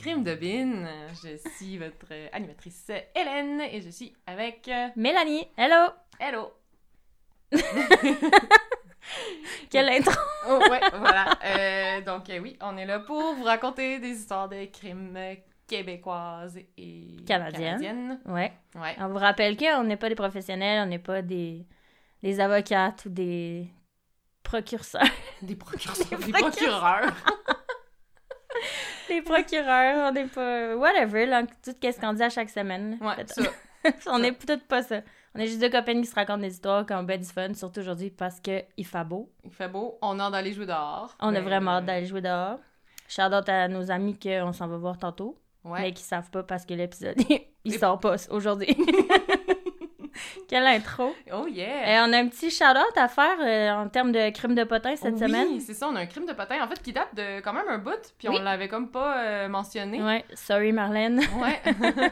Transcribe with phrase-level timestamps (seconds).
[0.00, 0.86] Crime de Bin.
[1.22, 5.90] Je suis votre animatrice Hélène et je suis avec euh, Mélanie, hello!
[6.18, 6.54] Hello.
[9.70, 10.14] Quelle intro!
[10.48, 11.38] Oh, ouais, voilà.
[11.44, 15.18] Euh, donc euh, oui, on est là pour vous raconter des histoires de crimes
[15.66, 17.80] québécoises et Canadiennes.
[17.82, 18.20] canadiennes.
[18.24, 18.54] Ouais.
[18.76, 18.96] Ouais.
[19.00, 21.66] On vous rappelle qu'on n'est pas des professionnels, on n'est pas des,
[22.22, 23.68] des avocates ou des
[24.42, 25.02] procurseurs.
[25.42, 25.96] Des procureurs.
[25.98, 26.40] Des procureurs.
[26.40, 27.12] procureurs.
[29.08, 30.76] Des procureurs, on n'est pas...
[30.76, 32.98] Whatever, là, tout ce qu'on dit à chaque semaine.
[33.00, 33.42] Ouais, ça.
[34.12, 35.00] on n'est peut-être pas ça.
[35.34, 37.54] On est juste deux copains qui se racontent des histoires, qui ont ben du fun,
[37.54, 39.30] surtout aujourd'hui parce qu'il fait beau.
[39.44, 39.96] Il fait beau.
[40.02, 41.16] On a hâte d'aller jouer dehors.
[41.20, 42.58] On a Ben, vraiment hâte euh, d'aller jouer dehors.
[43.08, 45.36] Shout out à nos amis qu'on s'en va voir tantôt.
[45.62, 45.82] Ouais.
[45.82, 47.16] mais qui savent pas parce que l'épisode
[47.64, 48.74] il sort pas aujourd'hui.
[50.48, 51.14] Quelle intro!
[51.32, 52.04] Oh Et yeah.
[52.06, 55.14] on a un petit shout-out à faire euh, en termes de crime de potin cette
[55.14, 55.60] oui, semaine.
[55.60, 57.68] c'est ça, on a un crime de potin en fait qui date de quand même
[57.68, 58.36] un bout, puis Oui.
[58.38, 60.02] on l'avait comme pas euh, mentionné.
[60.02, 61.18] Ouais, sorry Marlène.
[61.40, 61.60] Ouais.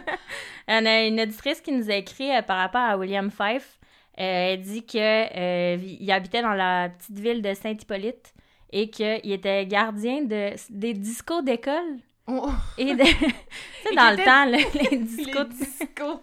[0.68, 3.78] on a une auditrice qui nous a écrit euh, par rapport à William Fife.
[4.20, 8.34] Euh, elle dit que euh, il habitait dans la petite ville de Saint-Hippolyte
[8.72, 11.98] et qu'il était gardien de, des discos d'école.
[12.30, 13.02] Oh, Et de...
[13.04, 13.26] tu sais,
[13.90, 15.44] Et dans le temps, là, les les discos...
[15.48, 16.20] discos.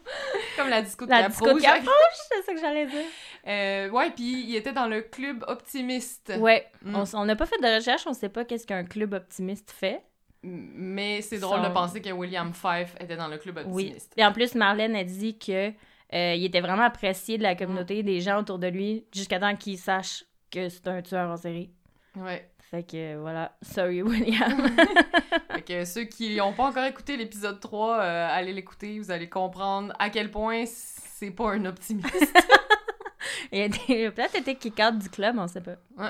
[0.56, 1.61] Comme la disco de La Cap disco de Rouge.
[1.64, 1.84] Cap
[2.31, 3.06] C'est ça que j'allais dire.
[3.48, 6.31] Euh, ouais, puis il était dans le club optimiste.
[6.39, 7.03] Ouais, Mm.
[7.16, 10.03] on n'a pas fait de recherche, on sait pas qu'est-ce qu'un club optimiste fait.
[10.44, 13.86] Mais c'est drôle Son- de penser que William Fife était dans le club Oui.
[13.86, 14.14] optimiste.
[14.16, 15.70] Et en plus, Marlène a dit que
[16.14, 19.56] euh, il était vraiment apprécié de la communauté, des gens autour de lui, jusqu'à temps
[19.56, 21.72] qu'il sache que c'est un tueur en série.
[22.16, 22.48] Ouais.
[22.71, 24.67] Fait que voilà, sorry William.
[25.52, 29.30] Fait que ceux qui n'ont pas encore écouté l'épisode 3, euh, allez l'écouter, vous allez
[29.30, 32.11] comprendre à quel point c'est pas un optimiste.
[33.52, 35.75] il a été- peut-être été kick-out du club, on sait pas.
[35.98, 36.09] Ouais.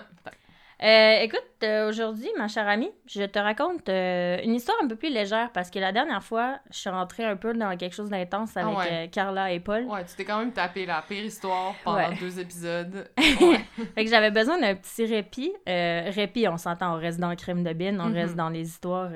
[0.84, 4.96] Euh, écoute, euh, aujourd'hui, ma chère amie, je te raconte euh, une histoire un peu
[4.98, 8.10] plus légère parce que la dernière fois, je suis rentrée un peu dans quelque chose
[8.10, 8.92] d'intense avec Ah ouais.
[8.92, 9.86] euh, Carla et Paul.
[9.86, 12.16] Ouais, tu t'es quand même tapé la pire histoire pendant Ouais.
[12.20, 13.10] deux épisodes.
[13.42, 13.60] Ouais.
[13.96, 15.54] Fait que j'avais besoin d'un petit répit.
[15.66, 18.14] Répit, on s'entend, on reste dans le crime de bin, on Mhm.
[18.14, 19.12] reste dans les histoires.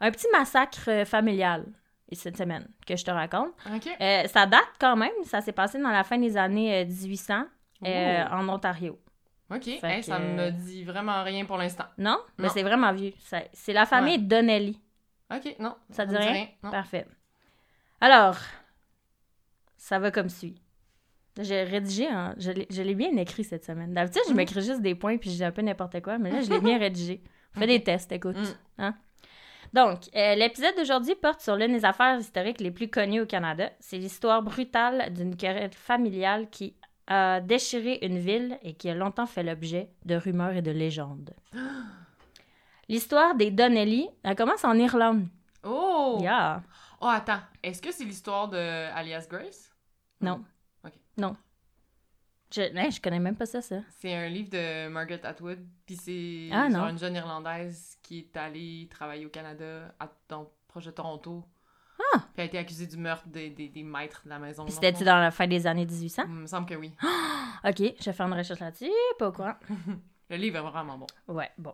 [0.00, 1.64] un petit massacre familial
[2.12, 3.50] cette semaine que je te raconte.
[3.74, 3.88] OK.
[4.00, 7.42] Euh, ça date quand même, ça s'est passé dans la fin des années euh, 1800
[7.84, 8.32] euh, Ouh.
[8.32, 8.98] en Ontario.
[9.50, 9.68] OK.
[9.68, 11.84] Hey, que- ça me dit vraiment rien pour l'instant.
[11.98, 12.18] Non?
[12.38, 13.12] Mais c'est vraiment vieux.
[13.20, 14.80] Ça- C'est la famille Donnelly.
[15.32, 15.74] OK, non.
[15.90, 16.46] Ça me dit rien?
[16.62, 16.70] Non.
[16.70, 17.06] Parfait.
[18.00, 18.36] Alors,
[19.76, 20.60] ça va comme suit.
[21.38, 22.50] J'ai rédigé, hein, je
[22.82, 23.92] l'ai- bien écrit cette semaine.
[23.92, 24.36] D'habitude, je Mhm.
[24.36, 26.60] m'écris juste des points puis je dis un peu n'importe quoi, mais là, je l'ai
[26.60, 27.22] bien rédigé.
[27.54, 28.36] On fait des tests, écoute.
[28.36, 28.82] Mm.
[28.82, 28.94] Hein?
[29.72, 33.70] Donc, euh, l'épisode d'aujourd'hui porte sur l'une des affaires historiques les plus connues au Canada.
[33.80, 36.74] C'est l'histoire brutale d'une querelle familiale qui
[37.06, 41.34] a déchiré une ville et qui a longtemps fait l'objet de rumeurs et de légendes.
[42.88, 45.26] L'histoire des Donnelly, elle commence en Irlande.
[45.64, 46.18] Oh!
[46.20, 46.62] Yeah.
[47.00, 47.40] Oh, attends.
[47.62, 49.72] Est-ce que c'est l'histoire de Alias Grace?
[50.20, 50.44] Non.
[50.84, 50.92] Ok.
[51.18, 51.36] Non.
[52.54, 53.80] Je, hein, je connais même pas ça, ça.
[53.98, 58.86] C'est un livre de Margaret Atwood, puis c'est Ah, une jeune Irlandaise qui est allée
[58.88, 61.44] travailler au Canada, à, dans, proche de Toronto.
[62.14, 62.18] Ah!
[62.34, 64.64] Puis a été accusée du meurtre des, des, des maîtres de la maison.
[64.64, 66.22] Puis c'était-tu dans la fin des années 1800?
[66.26, 66.92] Il me semble que oui.
[67.64, 68.90] Ok, je vais faire une recherche là-dessus.
[69.18, 69.54] Pas au courant.
[70.30, 71.06] Le livre est vraiment bon.
[71.28, 71.72] Ouais, bon.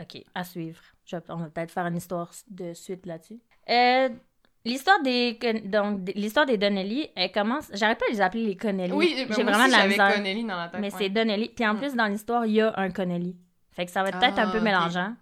[0.00, 0.80] Ok, à suivre.
[1.06, 3.40] Je- on va peut-être faire une histoire de suite là-dessus.
[3.70, 4.10] Euh,
[4.64, 7.70] l'histoire des donc l'histoire des Donnelly, elle commence.
[7.72, 8.92] J'arrête pas de les appeler les Connelly.
[8.92, 10.14] Oui, j'ai vraiment aussi, de la j'avais misère.
[10.14, 10.80] Connelly dans la tête.
[10.80, 10.98] Mais ouais.
[10.98, 11.48] c'est Donnelly.
[11.48, 11.78] Puis en Mm.
[11.78, 13.36] plus dans l'histoire, il y a un Connelly.
[13.72, 14.64] Fait que ça va être peut-être un Ah, peu ok.
[14.64, 15.14] mélangeant.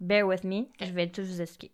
[0.00, 0.64] Bear with me.
[0.80, 1.72] Je vais tout vous expliquer.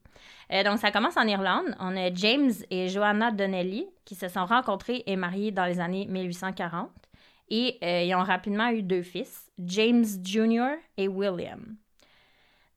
[0.53, 1.75] Euh, donc ça commence en Irlande.
[1.81, 6.07] On a James et Joanna Donnelly qui se sont rencontrés et mariés dans les années
[6.07, 6.91] 1840.
[7.51, 10.77] Et euh, ils ont rapidement eu deux fils, James Jr.
[10.97, 11.77] et William.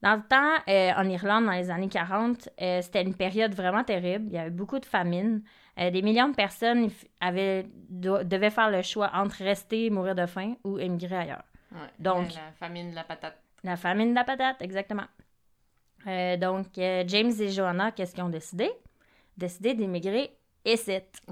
[0.02, 3.84] Dans le temps, euh, en Irlande, dans les années 40, euh, c'était une période vraiment
[3.84, 4.26] terrible.
[4.28, 5.44] Il y avait beaucoup de famine.
[5.78, 6.90] Des millions de personnes
[7.20, 11.44] avaient, devaient faire le choix entre rester, mourir de faim ou émigrer ailleurs.
[11.74, 11.80] Ouais.
[12.00, 13.38] Donc- La famine de la patate.
[13.62, 15.04] La famine de la patate, exactement.
[16.08, 18.70] Euh, donc, euh, James et Joanna, qu'est-ce qu'ils ont décidé?
[19.38, 20.32] Décidé d'émigrer
[20.64, 20.98] ici.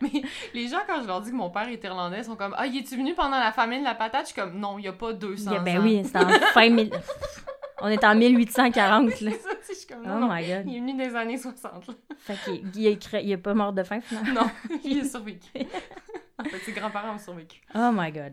[0.00, 0.22] Mais
[0.54, 2.78] les gens, quand je leur dis que mon père est irlandais, sont comme Ah, y
[2.78, 4.22] es-tu venu pendant la famine de la patate?
[4.28, 5.82] Je suis comme Non, il n'y a pas 200 Yeah, ben ans.
[5.82, 6.76] oui, c'est en fin...
[7.82, 9.30] On est en 1840, là.
[9.32, 10.64] C'est ça, je suis comme Oh Non, my God.
[10.66, 11.86] Il est venu des années 60.
[11.88, 11.94] là.
[12.18, 14.40] Fait qu'il il est, il est pas mort de faim, finalement.
[14.42, 14.50] Non,
[14.82, 15.48] il est survécu.
[16.38, 17.60] en fait, ses grands-parents ont survécu.
[17.74, 18.32] Oh my God.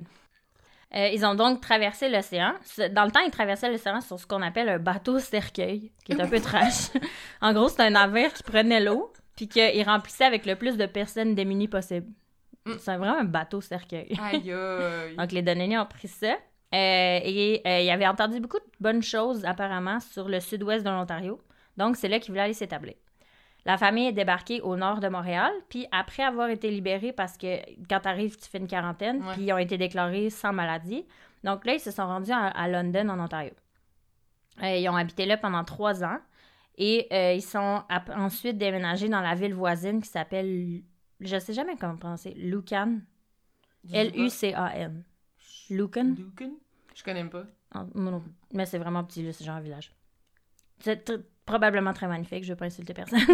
[0.95, 2.53] Euh, ils ont donc traversé l'océan.
[2.91, 6.21] Dans le temps, ils traversaient l'océan sur ce qu'on appelle un bateau cercueil, qui est
[6.21, 6.89] un peu trash.
[7.41, 10.85] en gros, c'est un navire qui prenait l'eau, puis qu'il remplissait avec le plus de
[10.85, 12.07] personnes démunies possible.
[12.65, 12.73] Mm.
[12.77, 14.15] C'est vraiment un bateau cercueil.
[14.21, 15.15] Aïe, aïe.
[15.17, 16.35] Donc, les Donnelly ont pris ça.
[16.73, 20.89] Euh, et euh, ils avaient entendu beaucoup de bonnes choses, apparemment, sur le sud-ouest de
[20.89, 21.39] l'Ontario.
[21.77, 22.95] Donc, c'est là qu'ils voulaient aller s'établir.
[23.65, 27.57] La famille est débarquée au nord de Montréal, puis après avoir été libérés, parce que
[27.87, 29.33] quand tu arrives, tu fais une quarantaine, Ouais.
[29.35, 31.05] puis ils ont été déclarés sans maladie.
[31.45, 33.51] Donc là, ils se sont rendus à, à London, en Ontario.
[34.61, 36.17] Euh, ils ont habité là pendant trois ans
[36.77, 37.83] et euh, ils sont
[38.15, 40.81] ensuite déménagés dans la ville voisine qui s'appelle,
[41.21, 42.99] je sais jamais comment prononcer, Lucan.
[43.91, 45.03] L-U-C-A-N.
[45.69, 46.15] Lucan?
[46.17, 46.51] Lucan?
[46.95, 47.43] Je connais pas.
[47.73, 48.23] Ah, non.
[48.53, 49.91] Mais c'est vraiment petit, c'est genre un village.
[50.79, 51.11] C'est
[51.45, 53.19] probablement très magnifique, je veux pas insulter personne.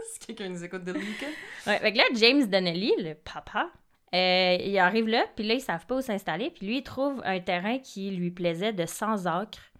[0.12, 1.26] si quelqu'un nous écoute de Lucan.
[1.66, 3.70] ouais, fait que là, James Donnelly, le papa,
[4.14, 7.20] euh, il arrive là, puis là, ils savent pas où s'installer, puis lui, il trouve
[7.24, 9.72] un terrain qui lui plaisait de 100 acres,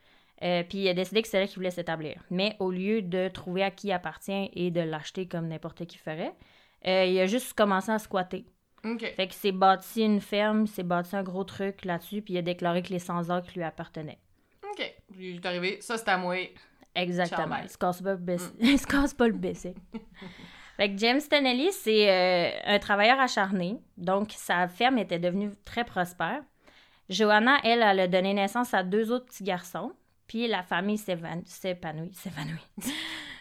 [0.43, 2.23] euh, puis il a décidé que c'est là qu'il voulait s'établir.
[2.31, 5.99] Mais au lieu de trouver à qui il appartient et de l'acheter comme n'importe qui
[5.99, 6.35] ferait,
[6.87, 8.45] euh, il a juste commencé à squatter.
[8.99, 12.39] Fait qu'il s'est bâti une ferme, il s'est bâti un gros truc là-dessus, puis il
[12.39, 14.19] a déclaré que les 100 acres lui appartenaient.
[15.19, 15.79] Il est arrivé.
[15.81, 16.37] Ça, c'est à moi.
[16.95, 17.57] Exactement.
[17.63, 18.53] Il se casse pas, le baisser.
[18.61, 19.75] il se casse pas le baisser.
[20.77, 23.79] fait que James Tennelly, c'est euh, un travailleur acharné.
[23.97, 26.43] Donc, sa ferme était devenue très prospère.
[27.09, 29.93] Johanna, elle, elle a donné naissance à deux autres petits garçons.
[30.27, 31.45] Puis la famille s'épanouit.
[31.47, 32.15] S'épanouit.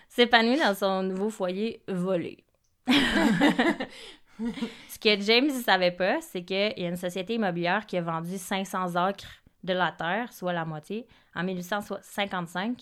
[0.09, 2.43] s'épanouit dans son nouveau foyer volé.
[4.89, 8.01] Ce que James ne savait pas, c'est qu'il y a une société immobilière qui a
[8.01, 12.77] vendu 500 acres de la terre, soit la moitié, en 1855.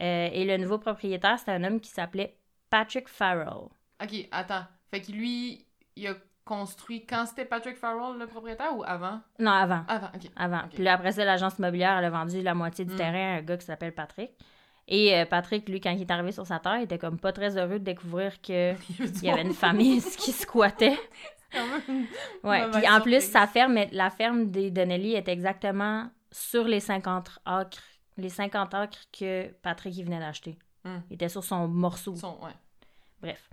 [0.00, 2.36] Euh, et le nouveau propriétaire, c'était un homme qui s'appelait
[2.70, 3.68] Patrick Farrell.
[4.02, 4.64] Ok, attends.
[4.90, 5.64] Fait que lui,
[5.96, 6.14] il a
[6.44, 9.20] construit quand c'était Patrick Farrell, le propriétaire, ou avant?
[9.38, 9.84] Non, avant.
[9.88, 10.30] Avant, ok.
[10.36, 10.62] Avant.
[10.72, 12.96] Puis là, après ça, l'agence immobilière, elle a vendu la moitié du Mm.
[12.96, 14.32] terrain à un gars qui s'appelle Patrick.
[14.86, 17.32] Et euh, Patrick, lui, quand il est arrivé sur sa terre, il était comme pas
[17.32, 18.76] très heureux de découvrir qu'il
[19.22, 20.98] y avait une famille qui squattait.
[22.42, 22.68] Ouais.
[22.72, 27.78] Puis en plus, sa ferme, la ferme des Donnelly est exactement sur les 50 acres,
[28.16, 30.58] les 50 acres que Patrick il venait d'acheter.
[30.84, 30.96] Mm.
[31.10, 32.16] Il était sur son morceau.
[32.16, 32.52] Son, ouais.
[33.22, 33.48] Bref.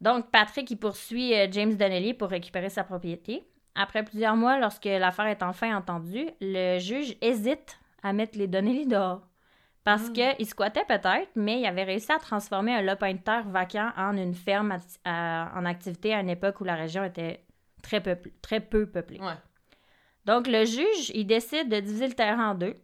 [0.00, 3.44] Donc, Patrick, il poursuit euh, James Donnelly pour récupérer sa propriété.
[3.74, 8.86] Après plusieurs mois, lorsque l'affaire est enfin entendue, le juge hésite à mettre les Donnelly
[8.86, 9.22] dehors.
[9.84, 10.12] Parce Mm.
[10.36, 14.16] qu'il squattait peut-être, mais il avait réussi à transformer un lopin de terre vacant en
[14.16, 17.44] une ferme à- en activité à une époque où la région était
[17.82, 19.20] très, peuple- très peu peuplée.
[19.20, 19.34] Ouais.
[20.26, 22.74] Donc, le juge, il décide de diviser le terrain en deux,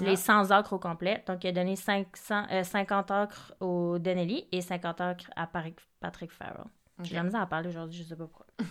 [0.00, 0.04] Ah.
[0.04, 1.22] les 100 acres au complet.
[1.26, 5.78] Donc, il a donné 500, euh, 50 acres au Donnelly et 50 acres à Patrick,
[6.00, 6.64] Patrick Farrell.
[6.98, 7.04] Ok.
[7.06, 8.46] J'ai la misère à parler aujourd'hui, je sais pas pourquoi.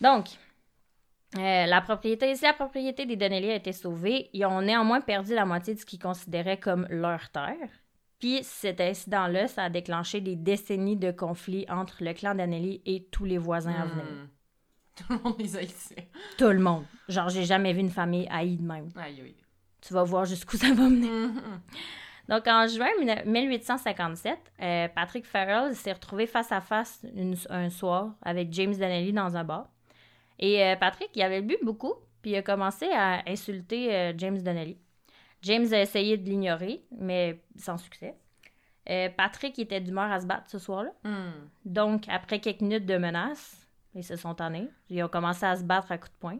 [0.00, 0.26] Donc,
[1.36, 5.34] euh, la propriété, si la propriété des Donnelly a été sauvée, ils ont néanmoins perdu
[5.34, 7.68] la moitié de ce qu'ils considéraient comme leur terre.
[8.18, 13.04] Puis cet incident-là, ça a déclenché des décennies de conflits entre le clan Donnelly et
[13.10, 14.04] tous les voisins à venir.
[15.06, 15.94] Tout le monde les a ici.
[16.38, 16.84] Tout le monde.
[17.08, 18.88] Genre, j'ai jamais vu une famille haïe de même.
[18.96, 19.34] Aïe, aïe.
[19.80, 21.08] Tu vas voir jusqu'où ça va mener.
[21.08, 21.60] Mhm.
[22.28, 22.88] Donc, en juin
[23.24, 29.12] 1857, euh, Patrick Farrell s'est retrouvé face à face une- un soir avec James Donnelly
[29.12, 29.68] dans un bar.
[30.38, 34.40] Et euh, Patrick, il avait bu beaucoup, puis il a commencé à insulter euh, James
[34.42, 34.76] Donnelly.
[35.42, 38.14] James a essayé de l'ignorer, mais sans succès.
[39.16, 40.90] Patrick était d'humeur à se battre ce soir-là.
[41.04, 41.32] Hmm.
[41.64, 43.65] Donc, après quelques minutes de menaces,
[43.96, 44.68] ils se sont tannés.
[44.90, 46.38] Ils ont commencé à se battre à coups de poing.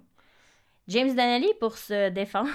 [0.89, 2.51] James Donnelly, pour se défendre,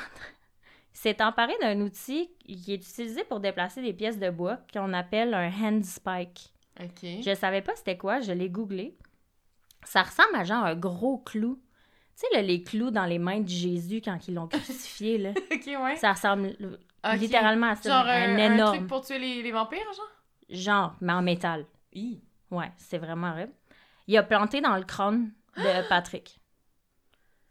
[0.93, 5.34] s'est emparé d'un outil qui est utilisé pour déplacer des pièces de bois qu'on appelle
[5.34, 6.53] un handspike.
[6.79, 7.03] Ok.
[7.22, 8.98] Je savais pas c'était quoi, je l'ai googlé.
[9.84, 11.60] Ça ressemble à genre un gros clou.
[12.15, 15.31] Tu sais, là, les clous dans les mains de Jésus quand ils l'ont crucifié, là.
[15.34, 15.96] Ouais.
[15.96, 16.55] Ça ressemble
[17.15, 17.89] littéralement à ça.
[17.89, 18.75] Genre un, un, un énorme.
[18.77, 20.12] truc pour tuer les, les vampires, genre?
[20.50, 21.65] Genre, mais en métal.
[21.93, 22.22] Hi.
[22.51, 23.53] Ouais, c'est vraiment horrible.
[24.11, 26.37] Il a planté dans le crâne de Patrick.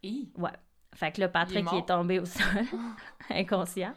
[0.02, 0.30] Hi.
[0.36, 0.50] Ouais.
[0.94, 1.86] Fait que là, Patrick, Il est il est, mort.
[1.86, 2.44] tombé au sol,
[3.30, 3.94] inconscient.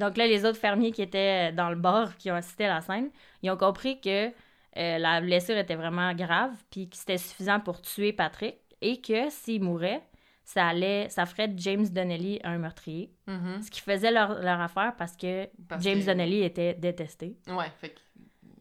[0.00, 2.80] Donc là, les autres fermiers qui étaient dans le bar, qui ont assisté à la
[2.80, 3.10] scène,
[3.42, 7.80] ils ont compris que euh, la blessure était vraiment grave, puis que c'était suffisant pour
[7.80, 10.02] tuer Patrick, et que s'il mourait,
[10.42, 13.12] ça allait, ça ferait de James Donnelly un meurtrier.
[13.28, 13.62] Mhm.
[13.62, 17.36] Ce qui faisait leur, leur affaire parce que Parce James que- Donnelly était détesté.
[17.46, 17.94] Ouais, fait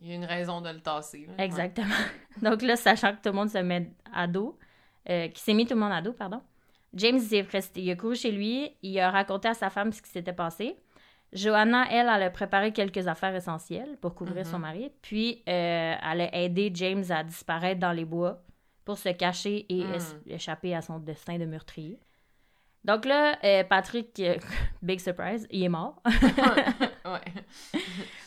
[0.03, 1.25] qu'il y a une raison de le tasser.
[1.27, 1.43] là.
[1.43, 1.95] Exactement.
[2.41, 4.57] Donc là, sachant que tout le monde se met à dos,
[5.09, 6.41] euh, qui s'est mis tout le monde à dos, pardon,
[6.93, 9.91] James il est resté, il a couru chez lui, il a raconté à sa femme
[9.91, 10.75] ce qui s'était passé.
[11.31, 16.21] Johanna, elle, elle a préparé quelques affaires essentielles pour couvrir son mari, puis euh, elle
[16.21, 18.43] a aidé James à disparaître dans les bois
[18.85, 21.97] pour se cacher et es- échapper à son destin de meurtrier.
[22.85, 24.35] Donc là, euh, Patrick, euh,
[24.83, 26.01] big surprise, il est mort.
[27.05, 27.79] ouais.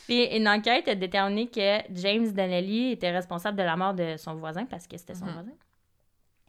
[0.07, 4.35] Puis une enquête a déterminé que James Donnelly était responsable de la mort de son
[4.35, 5.33] voisin parce que c'était son Mhm.
[5.33, 5.51] voisin.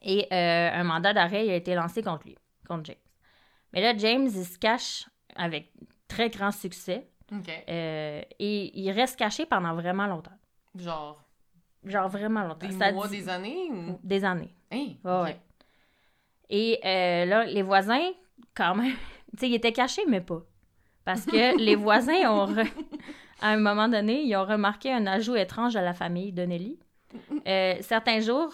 [0.02, 2.36] Et euh, un mandat d'arrêt a été lancé contre lui,
[2.68, 2.96] contre James.
[3.72, 5.72] Mais là, James, il se cache avec
[6.06, 7.08] très grand succès.
[7.68, 10.38] Euh, et il reste caché pendant vraiment longtemps.
[10.76, 11.22] Genre,
[11.84, 12.66] Genre vraiment longtemps.
[12.68, 13.98] des Ça mois, dit- des années ou...
[14.02, 14.54] Des années.
[14.70, 14.92] Hein?
[15.04, 15.36] Ouais.
[16.48, 18.10] Et euh, là, les voisins,
[18.54, 18.94] quand même,
[19.32, 20.40] tu sais, ils étaient cachés, mais pas.
[21.04, 22.70] Parce que les voisins ont, re-
[23.40, 26.78] à un moment donné, ils ont remarqué un ajout étrange à la famille de Nelly.
[27.46, 28.52] Euh, certains jours,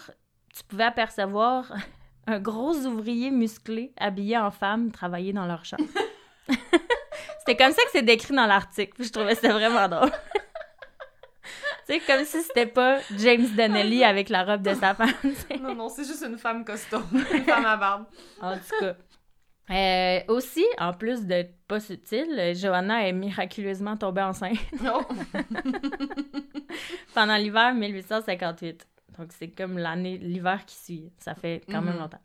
[0.55, 1.73] tu pouvais apercevoir
[2.27, 5.75] un gros ouvrier musclé habillé en femme travailler dans leur champ.
[6.47, 9.03] c'était comme ça que c'est décrit dans l'article.
[9.03, 10.11] Je trouvais ça vraiment drôle.
[11.85, 15.11] sais, comme si c'était pas James Donnelly avec la robe de sa femme.
[15.61, 17.01] Non, non, c'est juste une femme costaud.
[17.11, 18.05] Une femme à barbe.
[18.39, 18.95] En tout cas.
[19.71, 25.01] Euh, aussi, en plus d'être pas subtile, euh, Johanna est miraculeusement tombée enceinte Oh.
[27.13, 28.85] pendant l'hiver 1858.
[29.17, 31.11] Donc, c'est comme l'année, l'hiver qui suit.
[31.17, 32.01] Ça fait quand même Mhm.
[32.01, 32.19] longtemps.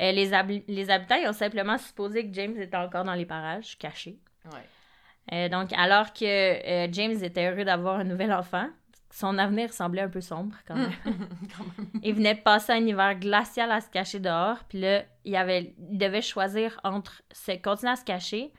[0.00, 3.26] Euh, les, hab- les habitants ils ont simplement supposé que James était encore dans les
[3.26, 4.18] parages, caché.
[4.44, 4.60] Ouais.
[5.32, 8.68] Euh, donc, alors que James était heureux d'avoir un nouvel enfant,
[9.10, 10.92] son avenir semblait un peu sombre quand même.
[11.04, 11.90] Quand même.
[12.02, 15.74] Il venait de passer un hiver glacial à se cacher dehors, puis là, il, avait,
[15.78, 18.52] il devait choisir entre se continuer à se cacher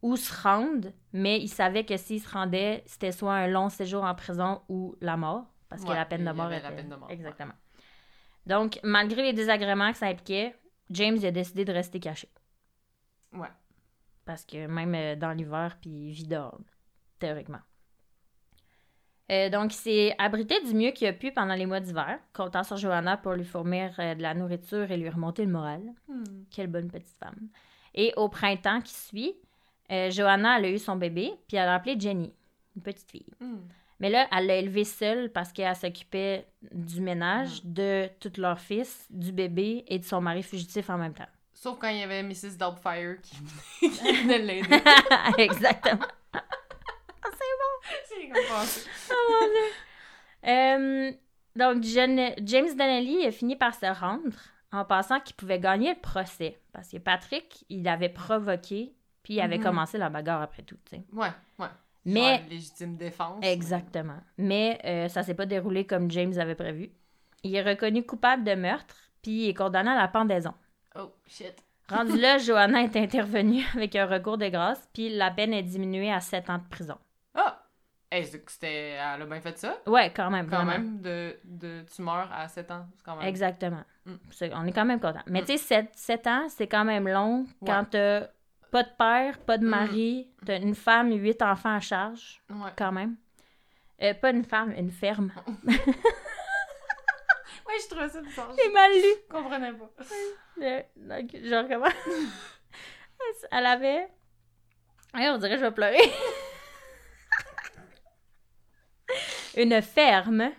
[0.00, 4.02] ou se rendre, mais il savait que s'il se rendait, c'était soit un long séjour
[4.02, 6.62] en prison ou la mort, parce que la peine de mort était...
[6.62, 7.14] la peine de mort, ouais.
[7.14, 7.54] Exactement.
[8.46, 10.56] Donc, malgré les désagréments que ça impliquait,
[10.90, 12.28] James il a décidé de rester caché.
[13.32, 13.48] Ouais.
[14.24, 16.58] Parce que même euh, dans l'hiver, puis il vit dehors,
[17.18, 17.60] théoriquement.
[19.32, 22.62] Euh, donc, il s'est abrité du mieux qu'il a pu pendant les mois d'hiver, comptant
[22.62, 25.80] sur Johanna pour lui fournir euh, de la nourriture et lui remonter le moral.
[26.06, 26.44] Hmm.
[26.50, 27.48] Quelle bonne petite femme.
[27.94, 29.34] Et au printemps qui suit,
[29.90, 32.32] euh, Johanna, elle a eu son bébé, puis elle l'a appelé Jenny,
[32.76, 33.26] une petite fille.
[33.40, 33.60] Hmm.
[34.00, 39.06] Mais là, elle l'a élevée seule parce qu'elle s'occupait du ménage, de tous leurs fils,
[39.10, 41.28] du bébé et de son mari fugitif en même temps.
[41.54, 42.58] Sauf quand il y avait Mrs.
[42.58, 43.18] Doubtfire
[43.80, 44.82] qui venait l'aider.
[45.38, 46.06] Exactement.
[48.32, 48.90] C'est compréhensible.
[50.46, 51.12] Euh,
[51.56, 54.36] donc, James Donnelly a fini par se rendre
[54.72, 56.58] en pensant qu'il pouvait gagner le procès.
[56.72, 59.64] Parce que Patrick, il avait provoqué, puis il avait Mhm.
[59.64, 60.76] commencé la bagarre après tout.
[60.86, 61.02] tu sais.
[61.12, 61.66] Ouais, ouais.
[62.04, 63.38] Mais, Genre, légitime défense.
[63.44, 64.18] exactement.
[64.38, 66.90] Mais euh, ça s'est pas déroulé comme James avait prévu.
[67.44, 70.54] Il est reconnu coupable de meurtre, puis il est condamné à la pendaison.
[70.96, 71.54] Oh, shit.
[71.88, 76.10] Rendu là, Johanna est intervenue avec un recours de grâce, puis la peine est diminuée
[76.12, 76.96] à 7 ans de prison.
[78.14, 78.90] Hey, c'était...
[78.90, 79.78] Elle a bien fait ça.
[79.86, 80.46] Ouais, quand même.
[80.48, 80.72] Quand vraiment.
[80.72, 82.86] même, de, de tu meurs à 7 ans.
[83.04, 83.26] Quand même...
[83.26, 83.82] Exactement.
[84.04, 84.14] Mm.
[84.54, 85.22] On est quand même content.
[85.26, 85.44] Mais Mm.
[85.46, 88.26] tu sais, 7, ans, c'est quand même long quand t'as
[88.70, 89.70] pas de père, pas de Mm.
[89.70, 92.70] mari, t'as une femme, huit enfants à charge, Ouais.
[92.76, 93.16] quand même.
[94.02, 95.32] Euh, pas une femme, une ferme.
[97.66, 98.52] Ouais, je trouvais ça bizarre.
[98.58, 98.98] J'ai mal lu.
[99.02, 99.90] Je comprenais pas.
[100.58, 101.92] Le- donc, je recommence.
[103.50, 104.08] Elle avait...
[105.14, 106.12] Ouais, on dirait que je vais pleurer.
[109.56, 110.50] Une ferme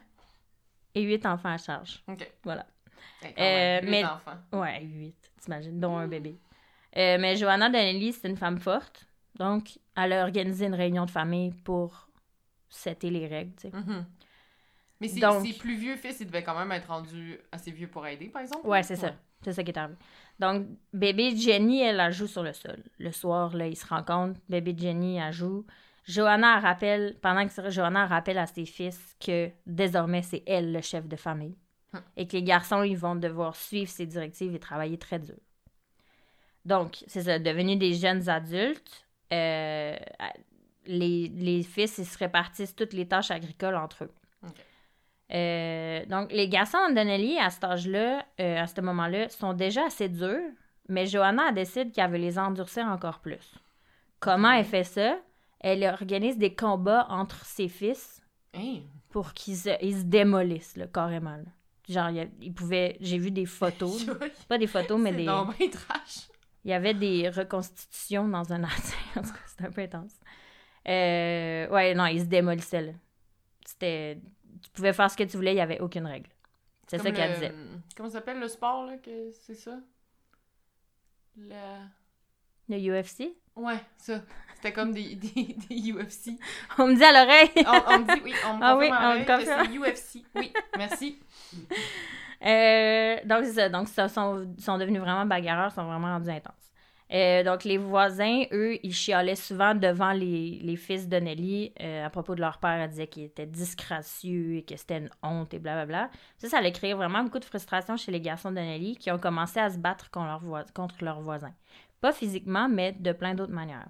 [0.96, 2.04] et huit enfants à charge.
[2.08, 2.32] OK.
[2.44, 2.66] Voilà.
[3.38, 4.38] Euh, huit mais- enfants.
[4.52, 6.38] Ouais, huit, t'imagines, dont un bébé.
[6.96, 9.08] Euh, mais Johanna Donnelly, c'est une femme forte.
[9.36, 12.08] Donc, elle a organisé une réunion de famille pour
[12.70, 13.76] setter les règles, tu sais.
[13.76, 14.06] Mhm.
[15.02, 17.88] Mais ses, Donc- ses plus vieux fils, ils devaient quand même être rendus assez vieux
[17.88, 18.68] pour aider, par exemple.
[18.68, 19.14] Ouais, c'est ça.
[19.44, 19.98] C'est ça qui est arrivé.
[20.40, 22.82] Donc, bébé Jenny, elle, elle joue sur le sol.
[23.00, 24.40] Le soir, là, ils se rencontrent.
[24.48, 25.66] Bébé Jenny, elle joue.
[26.06, 30.72] Johanna, elle rappelle, pendant que Johanna elle rappelle à ses fils que désormais, c'est elle
[30.74, 31.56] le chef de famille.
[31.94, 32.02] Hum.
[32.18, 35.38] Et que les garçons, ils vont devoir suivre ses directives et travailler très dur.
[36.66, 39.96] Donc, c'est ça, devenus des jeunes adultes, euh,
[40.86, 44.12] les, les fils, ils se répartissent toutes les tâches agricoles entre eux.
[45.34, 50.10] Euh, donc, les garçons Donnelly, à cet âge-là, euh, à ce moment-là, sont déjà assez
[50.10, 50.52] durs,
[50.90, 53.56] mais Johanna décide qu'elle veut les endurcir encore plus.
[54.20, 55.18] Comment elle fait ça?
[55.64, 58.22] Elle organise des combats entre ses fils
[58.54, 58.84] Hey.
[59.10, 61.38] pour qu'ils se, ils se démolissent, là, carrément.
[61.38, 61.44] là.
[61.90, 62.10] Genre,
[62.42, 62.98] il pouvaient...
[63.02, 64.06] J'ai vu des photos.
[64.48, 65.26] pas des photos, mais des...
[65.26, 66.28] trash.
[66.64, 68.94] Il y avait des reconstitutions dans un atelier.
[69.18, 70.14] En tout cas, c'était un peu intense.
[70.88, 72.94] Euh, ouais, non, ils se démolissaient, là.
[73.66, 74.20] C'était...
[74.62, 76.30] Tu pouvais faire ce que tu voulais, il n'y avait aucune règle.
[76.88, 77.54] C'est ça qu'elle le- disait.
[77.98, 79.80] Comment ça s'appelle le sport, là, que c'est ça?
[81.38, 81.56] Le...
[82.70, 83.34] Le UFC?
[83.56, 84.22] Ouais, ça.
[84.56, 86.40] C'était comme des, des, des UFC.
[86.78, 87.52] On me dit à l'oreille!
[87.58, 90.26] On, on me dit, oui, on me Ah oui, on à l'oreille que c'est UFC.
[90.36, 91.20] Oui, merci.
[92.46, 93.70] Euh, donc, c'est ça.
[93.70, 96.54] Donc, ils sont, sont devenus vraiment bagarreurs, sont vraiment rendus intenses.
[97.12, 102.06] Euh, donc, les voisins, eux, ils chialaient souvent devant les, les fils de Nelly euh,
[102.06, 102.84] à propos de leur père.
[102.84, 106.10] Ils disaient qu'il était disgracieux et que c'était une honte et blablabla.
[106.38, 109.20] Ça, ça allait créer vraiment beaucoup de frustration chez les garçons de Nelly qui ont
[109.20, 111.54] commencé à se battre contre leurs voisins.
[112.04, 113.88] Pas physiquement, mais de plein d'autres manières.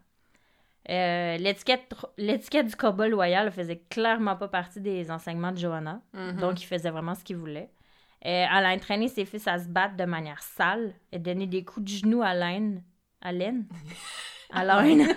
[0.87, 5.99] Euh, l'étiquette, du combat loyal faisait clairement pas partie des enseignements de Johanna.
[6.13, 6.39] Mhm.
[6.39, 7.71] Donc, il faisait vraiment ce qu'il voulait.
[8.23, 11.65] Euh, elle a entraîné ses fils à se battre de manière sale et donné des
[11.65, 12.83] coups de genoux à laine.
[13.19, 13.65] À laine?
[14.53, 15.07] À laine.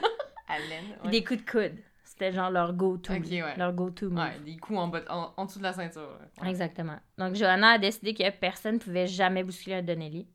[1.04, 1.10] Ouais.
[1.10, 1.78] Des coups de coude.
[2.02, 3.12] C'était genre leur go-to.
[3.12, 3.56] Ouais.
[3.58, 4.06] Leur go-to.
[4.08, 6.18] Ouais, des coups en, bas, en, en dessous de la ceinture.
[6.46, 6.96] Exactement.
[7.18, 10.26] Donc, Johanna a décidé que personne ne pouvait jamais bousculer un Donnelly.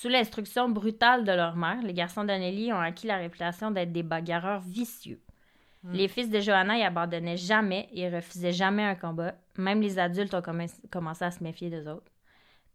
[0.00, 4.04] Sous l'instruction brutale de leur mère, les garçons Donnelly ont acquis la réputation d'être des
[4.04, 5.20] bagarreurs vicieux.
[5.82, 5.92] Mm.
[5.92, 9.34] Les fils de Johanna y abandonnaient jamais et refusaient jamais un combat.
[9.56, 12.12] Même les adultes ont commen- commencé à se méfier d'eux autres.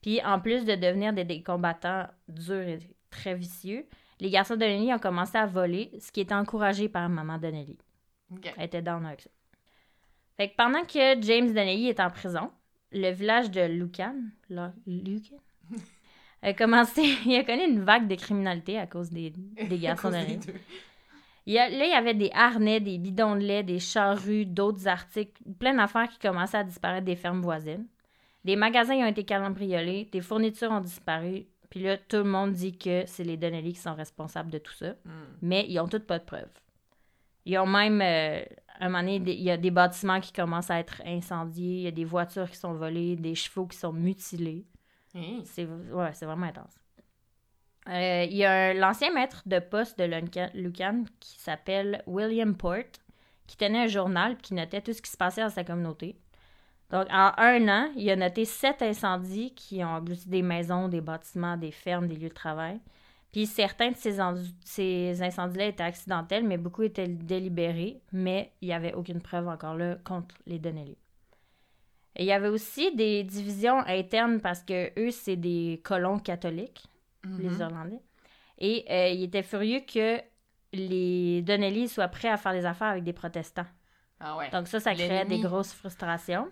[0.02, 3.86] Puis, en plus de devenir des, des combattants durs et très vicieux,
[4.20, 7.78] les garçons Donnelly ont commencé à voler, ce qui était encouragé par maman Donnelly.
[8.34, 8.54] Ok.
[8.58, 9.30] Elle était down avec ça.
[10.36, 12.52] Fait que pendant que James Donnelly est en prison,
[12.92, 14.14] le village de Lucan,
[14.50, 15.38] là, Lucan,
[16.44, 20.54] a commencé, il a connu une vague de criminalité à cause des, des garçons deux.
[21.46, 24.46] Il y a- là, il y avait des harnais, des bidons de lait, des charrues,
[24.46, 27.86] d'autres articles, plein d'affaires qui commençaient à disparaître des fermes voisines.
[28.46, 32.78] Des magasins ont été cambriolés, des fournitures ont disparu, puis là, tout le monde dit
[32.78, 35.10] que c'est les Donnelly qui sont responsables de tout ça Hmm.
[35.42, 36.50] mais ils ont toutes pas de preuves.
[37.46, 38.42] Ils ont même, euh,
[38.80, 41.82] un moment donné, des- il y a des bâtiments qui commencent à être incendiés, il
[41.84, 44.64] y a des voitures qui sont volées, des chevaux qui sont mutilés.
[45.46, 46.80] C'est vraiment intense.
[47.90, 50.06] Euh, il y a l'ancien maître de poste de
[50.54, 52.84] Lucan qui s'appelle William Port,
[53.46, 56.16] qui tenait un journal qui notait tout ce qui se passait dans sa communauté.
[56.92, 61.02] Donc, en un an, il a noté sept incendies qui ont englouti des maisons, des
[61.02, 62.80] bâtiments, des fermes, des lieux de travail.
[63.32, 68.94] Puis certains de ces incendies-là étaient accidentels, mais beaucoup étaient délibérés, mais il n'y avait
[68.94, 70.98] aucune preuve encore là contre les Donnelly.
[72.18, 76.84] Il y avait aussi des divisions internes parce que eux, c'est des colons catholiques,
[77.40, 77.60] les Mhm.
[77.62, 78.02] Irlandais.
[78.60, 80.20] Et euh, ils étaient furieux que
[80.74, 83.66] les Donnelly soient prêts à faire des affaires avec des protestants.
[84.20, 84.50] Ah ouais.
[84.52, 86.48] Donc ça, ça créait des grosses frustrations.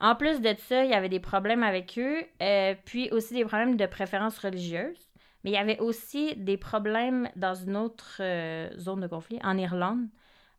[0.00, 3.44] En plus de ça, il y avait des problèmes avec eux, euh, puis aussi des
[3.44, 4.98] problèmes de préférence religieuse.
[5.44, 9.56] Mais il y avait aussi des problèmes dans une autre euh, zone de conflit, en
[9.56, 10.08] Irlande,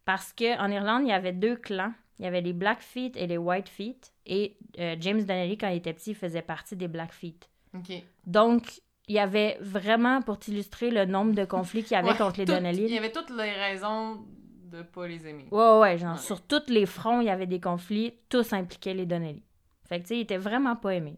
[0.06, 1.94] parce qu'en Irlande, il y avait deux clans.
[2.20, 4.00] Il y avait les Blackfeet et les Whitefeet.
[4.26, 7.38] Et euh, James Donnelly, quand il était petit, faisait partie des Blackfeet.
[7.76, 7.92] Ok.
[8.26, 12.18] Donc, il y avait vraiment, pour t'illustrer le nombre de conflits qu'il y avait Ouais,
[12.18, 12.84] contre les Donnelly.
[12.86, 14.26] Il y avait toutes les raisons
[14.66, 15.48] de pas les aimer.
[15.52, 16.20] Ouais, ouais, genre Ouais.
[16.20, 19.44] sur tous les fronts, il y avait des conflits, tous impliquaient les Donnelly.
[19.88, 21.18] Fait que, tu sais, il était vraiment pas aimé.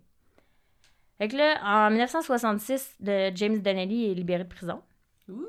[1.18, 4.82] Fait que là, en 1966, de James Donnelly est libéré de prison.
[5.30, 5.46] Ouh.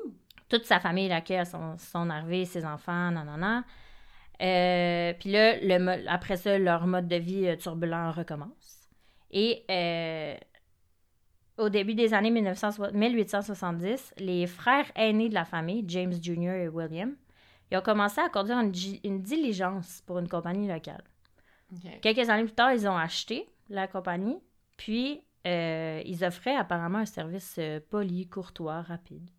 [0.49, 3.63] Toute sa famille l'accueille à son, son arrivée, ses enfants, non.
[4.41, 8.89] Euh, Puis là, le après ça, leur mode de vie euh, turbulent recommence.
[9.31, 10.35] Et euh,
[11.57, 16.51] au début des années 1960 1870, les frères aînés de la famille, James Jr.
[16.51, 17.15] et William,
[17.71, 21.03] ils ont commencé à conduire une, diligence pour une compagnie locale.
[22.01, 24.39] Quelques années plus tard, ils ont acheté la compagnie,
[24.75, 27.57] puis euh, ils offraient apparemment un service
[27.89, 29.29] poli, courtois, rapide.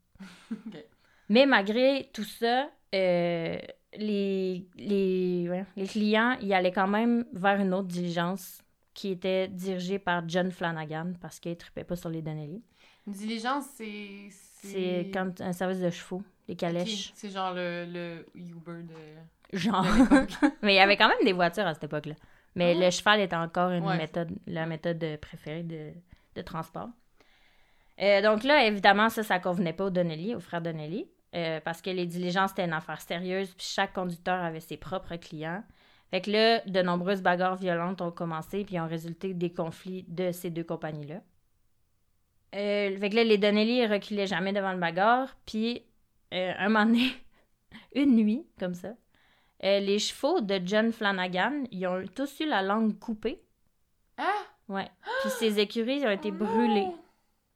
[1.28, 3.58] Mais malgré tout ça, euh,
[3.98, 8.62] les, les, ouais, les clients ils allaient quand même vers une autre diligence
[8.94, 12.62] qui était dirigée par John Flanagan parce qu'il ne trippait pas sur les Donnelly.
[13.06, 14.28] Une diligence, c'est.
[14.30, 17.12] C'est quand un service de chevaux, les Ok, calèches.
[17.16, 19.56] C'est genre le, le Uber de.
[19.58, 19.82] Genre.
[19.82, 20.46] de.
[20.62, 22.14] Mais il y avait quand même des voitures à cette époque-là.
[22.54, 23.96] Mais Ah le cheval était encore une Ouais.
[23.96, 25.90] méthode, la méthode préférée de,
[26.36, 26.90] de transport.
[28.00, 31.80] Euh, donc là, évidemment, ça, ça convenait pas aux Donnelly, aux frères Donnelly, euh, parce
[31.80, 35.64] que les diligences, c'était une affaire sérieuse, puis chaque conducteur avait ses propres clients.
[36.10, 40.30] Fait que là, de nombreuses bagarres violentes ont commencé, puis ont résulté des conflits de
[40.30, 41.22] ces deux compagnies-là.
[42.54, 45.82] Euh, fait que là, les Donnelly ils reculaient jamais devant le bagarre, puis
[46.34, 47.10] euh, un moment donné,
[47.94, 48.92] une nuit, comme ça,
[49.62, 53.40] les chevaux de John Flanagan, ils ont tous eu la langue coupée.
[54.18, 54.42] Ah!
[54.68, 54.90] Ouais.
[55.20, 56.88] Puis ces écuries ont été Oh brûlées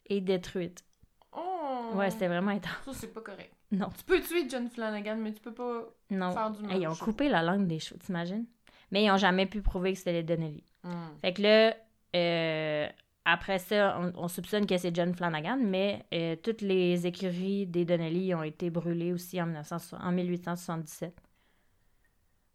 [0.06, 0.84] et détruites.
[1.32, 1.90] Oh!
[1.94, 2.84] Ouais, c'était vraiment intense.
[2.84, 3.55] Ça, c'est pas correct.
[3.72, 3.88] Non.
[3.96, 6.30] Tu peux tuer John Flanagan, mais tu peux pas Non.
[6.32, 6.76] faire du mal.
[6.80, 8.46] Ils ont coupé la langue des chevaux, t'imagines?
[8.92, 10.62] Mais ils ont jamais pu prouver que c'était les Donnelly.
[10.84, 10.90] Hmm.
[11.20, 11.76] Fait que là,
[12.14, 12.88] euh,
[13.24, 17.84] après ça, on, on soupçonne que c'est John Flanagan, mais euh, toutes les écuries des
[17.84, 21.16] Donnelly ont été brûlées aussi en, 1960 en 1877.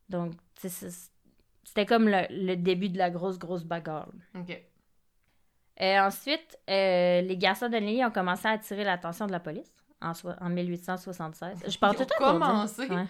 [0.07, 0.33] Donc,
[1.63, 4.07] c'était comme le, le début de la grosse, grosse bagarre.
[4.35, 4.61] Ok.
[5.81, 10.13] Euh, ensuite, euh, les garçons Donnelly ont commencé à attirer l'attention de la police en,
[10.13, 11.63] soi- en 1876.
[11.67, 12.87] Je parle tout le temps commencé?
[12.87, 13.05] Ouais.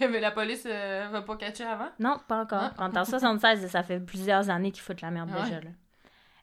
[0.04, 1.88] Avait la police euh, va pas catcher avant?
[1.98, 2.70] Non, pas encore.
[2.78, 2.90] Ah.
[2.94, 5.42] En 76, ça fait plusieurs années qu'ils foutent la merde ouais.
[5.44, 5.60] déjà.
[5.60, 5.70] Là.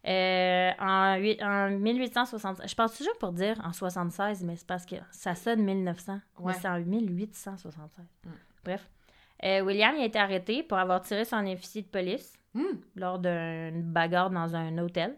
[0.08, 4.96] Euh, en, en 1876, je pense toujours pour dire en 76, mais c'est parce que
[5.12, 6.14] ça sonne 1900.
[6.40, 6.54] Ouais.
[6.54, 8.06] Mais c'est en 1876.
[8.24, 8.30] Mm.
[8.64, 8.88] Bref.
[9.44, 12.78] Euh, William il a été arrêté pour avoir tiré son officier de police Hmm.
[12.96, 15.14] lors d'une bagarre dans un hôtel.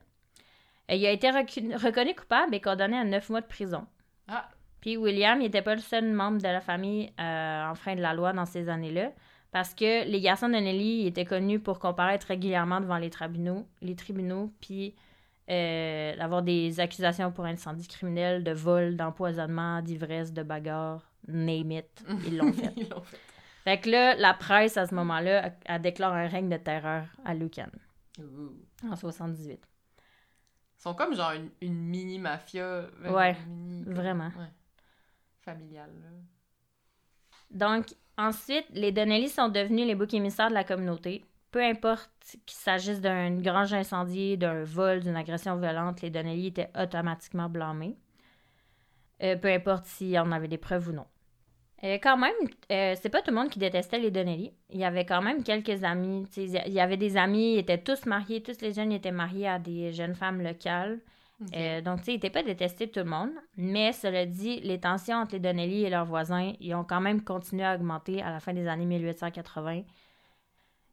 [0.90, 3.86] Euh, il a été reconnu coupable et condamné à 9 mois de prison.
[4.28, 4.50] Ah,
[4.82, 8.14] Puis William, il n'était pas le seul membre de la famille euh, enfreint de la
[8.14, 9.12] loi dans ces années-là,
[9.52, 13.96] parce que les garçons de Nelly étaient connus pour comparaître régulièrement devant les tribunaux, les
[13.96, 14.96] tribunaux puis
[15.50, 22.04] euh, avoir des accusations pour incendie criminel, de vol, d'empoisonnement, d'ivresse, de bagarre, name it,
[22.26, 22.74] ils l'ont fait.
[22.78, 23.18] Ils fait.
[23.64, 27.34] Fait que là, la presse, à ce moment-là, a, déclaré un règne de terreur à
[27.34, 27.68] Lucan,
[28.90, 29.60] en 78.
[29.60, 32.84] Ils sont comme genre une, une mini-mafia.
[33.10, 34.32] Ouais, mini- vraiment.
[34.38, 34.52] Ouais.
[37.52, 37.86] Donc,
[38.18, 41.24] ensuite, les Donnelly sont devenus les boucs émissaires de la communauté.
[41.52, 42.12] Peu importe
[42.46, 47.98] qu'il s'agisse d'un grange incendie, d'un vol, d'une agression violente, les Donnelly étaient automatiquement blâmés.
[49.24, 51.06] Euh, peu importe si on avait des preuves ou non.
[51.84, 52.34] Euh, quand même,
[52.72, 54.52] euh, c'est pas tout le monde qui détestait les Donnelly.
[54.72, 56.28] Il y avait quand même quelques amis.
[56.36, 59.60] Il y avait des amis, ils étaient tous mariés, tous les jeunes étaient mariés à
[59.60, 61.00] des jeunes femmes locales.
[61.56, 63.30] Euh, donc, tu sais, ils n'étaient pas détestés de tout le monde.
[63.58, 67.24] Mais cela dit, les tensions entre les Donnelly et leurs voisins, ils ont quand même
[67.24, 69.84] continué à augmenter à la fin des années 1880.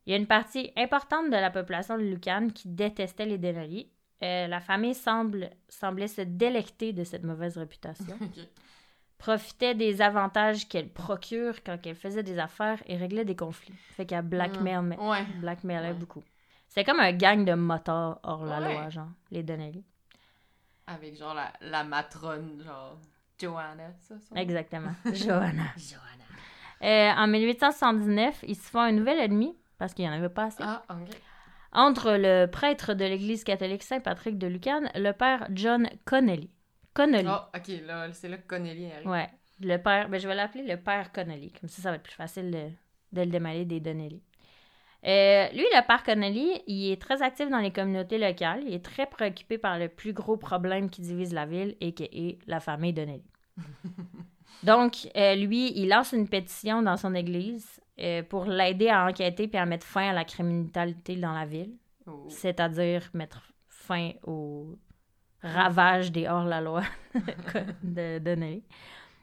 [0.06, 3.88] Il y a une partie importante de la population de Lucan qui détestait les Donnelly.
[4.22, 8.44] Euh, la famille semble, semblait se délecter de cette mauvaise réputation, Ok.
[9.18, 13.74] profitait des avantages qu'elle procure quand elle faisait des affaires et réglait des conflits.
[13.96, 15.08] Fait qu'elle blackmail, Mm.
[15.08, 15.24] Ouais.
[15.40, 15.94] blackmailait Ouais.
[15.94, 16.22] beaucoup.
[16.68, 19.84] C'est comme un gang de motards hors la loi, genre, les Donnelly.
[20.86, 22.98] Avec genre la, la matrone, genre
[23.38, 24.36] Joanna, ça, nom?
[24.36, 24.92] Exactement.
[25.06, 25.64] Johanna.
[25.76, 26.24] Joanna.
[26.82, 30.44] Euh, en 1879, ils se font un nouvel ennemi, parce qu'il n'y en avait pas
[30.44, 31.08] assez, Ah, ok.
[31.72, 36.50] entre le prêtre de l'Église catholique Saint-Patrick de Lucan, le père John Connolly.
[36.92, 37.26] Connolly.
[37.28, 39.08] Ah, ok, là, c'est là que Connelly arrive.
[39.08, 39.28] Ouais.
[39.60, 41.52] Le père, ben, je vais l'appeler le père Connolly.
[41.52, 42.68] Comme ça, ça va être plus facile de,
[43.12, 44.22] de le démêler des Donnelly.
[45.06, 48.62] Euh, lui, le père Connolly, il est très actif dans les communautés locales.
[48.66, 52.04] Il est très préoccupé par le plus gros problème qui divise la ville, et qui
[52.04, 53.24] est la famille Donnelly.
[54.62, 59.46] Donc, euh, lui, il lance une pétition dans son église euh, pour l'aider à enquêter
[59.46, 61.74] puis à mettre fin à la criminalité dans la ville,
[62.06, 62.26] Oh.
[62.28, 64.76] c'est-à-dire mettre fin au
[65.42, 66.82] ravage des hors-la-loi
[67.82, 68.62] de Donnelly.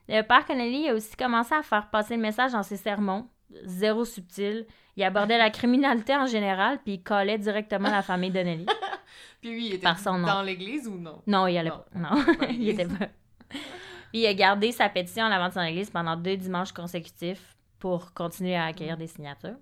[0.08, 3.28] Le père Connelly a aussi commencé à faire passer le message dans ses sermons,
[3.66, 4.66] zéro subtil.
[4.98, 8.66] Il abordait la criminalité en général, puis il collait directement la famille Donnelly.
[9.42, 10.28] Puis lui, il était Par son nom.
[10.28, 11.22] dans l'église ou non?
[11.26, 11.84] Non, il allait Non.
[11.94, 12.00] pas.
[12.16, 13.08] Non, il était pas.
[13.50, 17.56] Puis il a gardé sa pétition à l'avant de son église pendant deux dimanches consécutifs
[17.80, 19.56] pour continuer à accueillir des signatures.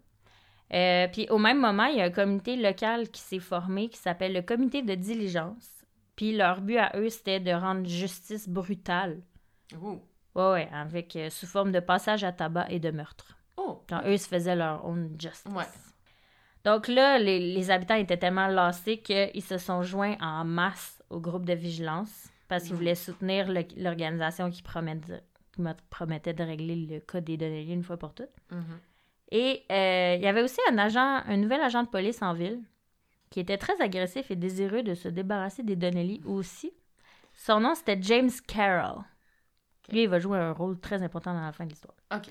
[0.74, 3.98] Euh, puis au même moment, il y a un comité local qui s'est formé qui
[3.98, 5.70] s'appelle le comité de diligence.
[6.16, 9.22] Puis leur but à eux, c'était de rendre justice brutale.
[9.82, 10.02] Oh.
[10.36, 13.38] Ouais, ouais, avec euh, sous forme de passage à tabac et de meurtre.
[13.62, 13.84] Oh.
[13.90, 15.52] Quand eux se faisaient leur own justice.
[15.54, 15.66] Ouais.
[16.64, 21.20] Donc là, les, les habitants étaient tellement lassés qu'ils se sont joints en masse au
[21.20, 22.78] groupe de vigilance parce qu'ils Mhm.
[22.80, 27.84] voulaient soutenir l'organisation qui, promettait- qui me- promettait de régler le cas des Donnelly une
[27.84, 28.30] fois pour toutes.
[28.52, 28.80] Mhm.
[29.32, 32.60] Et euh, il y avait aussi un agent, un nouvel agent de police en ville
[33.30, 36.72] qui était très agressif et désireux de se débarrasser des Donnelly aussi.
[37.36, 39.04] Son nom, c'était James Carroll.
[39.92, 41.96] Lui, il va jouer un rôle très important dans la fin de l'histoire.
[42.14, 42.30] Ok.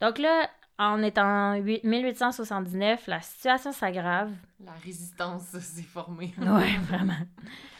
[0.00, 4.32] Donc là, on est en huit- 1879, la situation s'aggrave.
[4.64, 6.34] La résistance s'est formée.
[6.38, 7.12] Ouais, vraiment.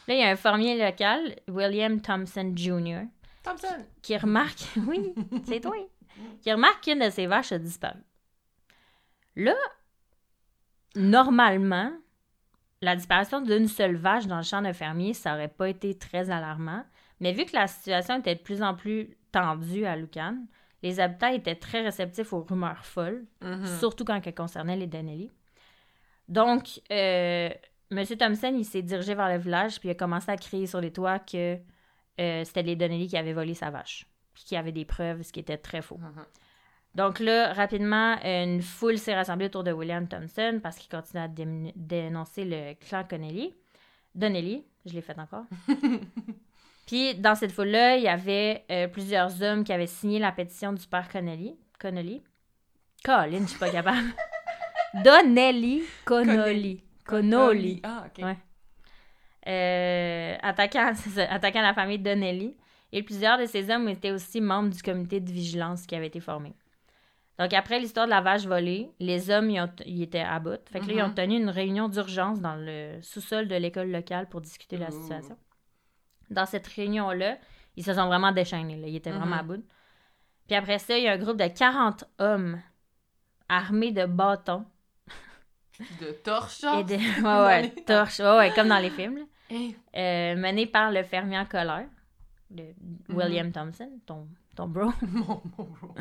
[0.07, 3.03] Là, il y a un fermier local, William Thompson Jr.,
[3.43, 3.85] Thompson!
[4.03, 5.75] qui remarque, oui, c'est toi,
[6.43, 7.99] qui remarque qu'une de ses vaches a disparu.
[9.37, 9.55] Là,
[10.97, 11.91] normalement,
[12.83, 16.31] la disparition d'une seule vache dans le champ d'un fermier, ça aurait pas été très
[16.31, 16.85] alarmant.
[17.21, 20.37] Mais vu que la situation était de plus en plus tendue à Lucan,
[20.85, 23.67] les habitants étaient très réceptifs aux rumeurs folles, Mhm.
[23.81, 25.31] surtout quand elles concernaient les Donnelly.
[26.29, 27.51] Donc, euh,
[27.91, 28.05] M.
[28.19, 30.93] Thompson, il s'est dirigé vers le village, puis il a commencé à crier sur les
[30.93, 31.59] toits que
[32.21, 35.23] euh, c'était les Donnelly qui avaient volé sa vache, puis qu'il y avait des preuves,
[35.23, 35.99] ce qui était très faux.
[35.99, 36.25] Mhm.
[36.95, 41.29] Donc là, rapidement, une foule s'est rassemblée autour de William Thompson parce qu'il continuait à
[41.29, 43.53] dé- dénoncer le clan Connelly.
[44.15, 45.45] Donnelly, je l'ai fait encore.
[46.87, 50.73] Puis dans cette foule-là, il y avait euh, plusieurs hommes qui avaient signé la pétition
[50.73, 51.57] du père Connelly.
[51.79, 52.23] Connelly.
[53.05, 54.09] Colin, je suis pas capable.
[55.05, 56.83] Donnelly Connolly.
[57.05, 57.81] Connolly.
[57.83, 58.25] Ah, ok.
[58.25, 58.37] Ouais.
[59.47, 60.93] Euh, attaquant,
[61.31, 62.57] attaquant la famille Donnelly.
[62.93, 66.21] Et plusieurs de ces hommes étaient aussi membres du comité de vigilance qui avait été
[66.21, 66.55] formé.
[67.41, 70.61] Donc, après l'histoire de la vache volée, les hommes, ont- ils étaient à bout.
[70.71, 71.15] Fait que là, ils ont Mhm.
[71.15, 75.37] tenu une réunion d'urgence dans le sous-sol de l'école locale pour discuter de la situation.
[76.31, 77.39] Dans cette réunion-là,
[77.77, 78.77] ils se sont vraiment déchaînés.
[78.77, 78.87] Là.
[78.89, 79.33] Ils étaient vraiment Mhm.
[79.41, 79.65] à bout.
[80.47, 82.61] Puis après ça, il y a un groupe de 40 hommes
[83.49, 84.65] armés de bâtons
[86.01, 86.85] De torche, et genre.
[86.85, 89.25] de ouais, ouais, les- torches, ouais, ouais, comme dans les films, là.
[89.51, 89.77] Hey.
[89.95, 91.87] Euh, menés par le fermier en colère,
[92.51, 92.63] de
[93.09, 93.17] Mhm.
[93.17, 94.91] William Thompson, ton, ton bro.
[95.03, 95.95] Mon, mon bro.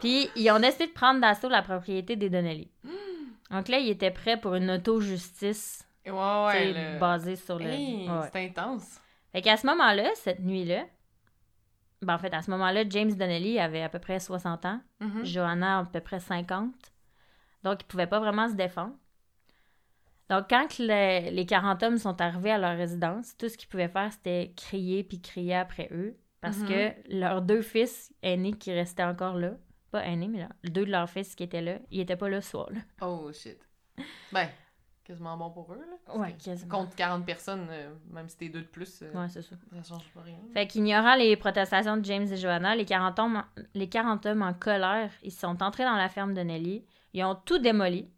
[0.00, 2.70] Puis ils ont décidé de prendre d'assaut la propriété des Donnelly.
[3.50, 6.52] Donc là, ils étaient prêts pour une auto-justice Ouais, tu ouais.
[6.52, 7.66] sais, le- basée sur le.
[7.66, 8.28] Hey, Ouais.
[8.32, 9.00] c'est intense.
[9.36, 10.86] Fait qu'à ce moment-là, cette nuit-là,
[12.00, 15.26] ben en fait, à ce moment-là, James Donnelly avait à peu près 60 ans, Mhm.
[15.26, 16.72] Johanna à peu près 50.
[17.62, 18.94] Donc, ils pouvaient pas vraiment se défendre.
[20.30, 23.90] Donc, quand le- les 40 hommes sont arrivés à leur résidence, tout ce qu'ils pouvaient
[23.90, 26.16] faire, c'était crier puis crier après eux.
[26.40, 26.68] Parce Mhm.
[26.68, 29.50] que leurs deux fils aînés qui restaient encore là,
[29.90, 32.40] pas aînés, mais là, deux de leurs fils qui étaient là, ils étaient pas là
[32.40, 32.80] ce soir-là.
[33.02, 33.58] Oh, shit.
[34.32, 34.48] Ben,
[35.06, 36.14] quasiment bon pour eux, là.
[36.14, 36.78] Ouais, quasiment.
[36.78, 39.54] Contre 40 personnes, euh, même si t'es deux de plus, euh, Ouais, c'est ça.
[39.82, 40.36] ça change pas rien.
[40.52, 43.42] Fait qu'ignorant les protestations de James et Joanna, les 40, hommes,
[43.74, 46.84] les 40 hommes en colère, ils sont entrés dans la ferme de Nelly.
[47.14, 48.08] Ils ont tout démoli.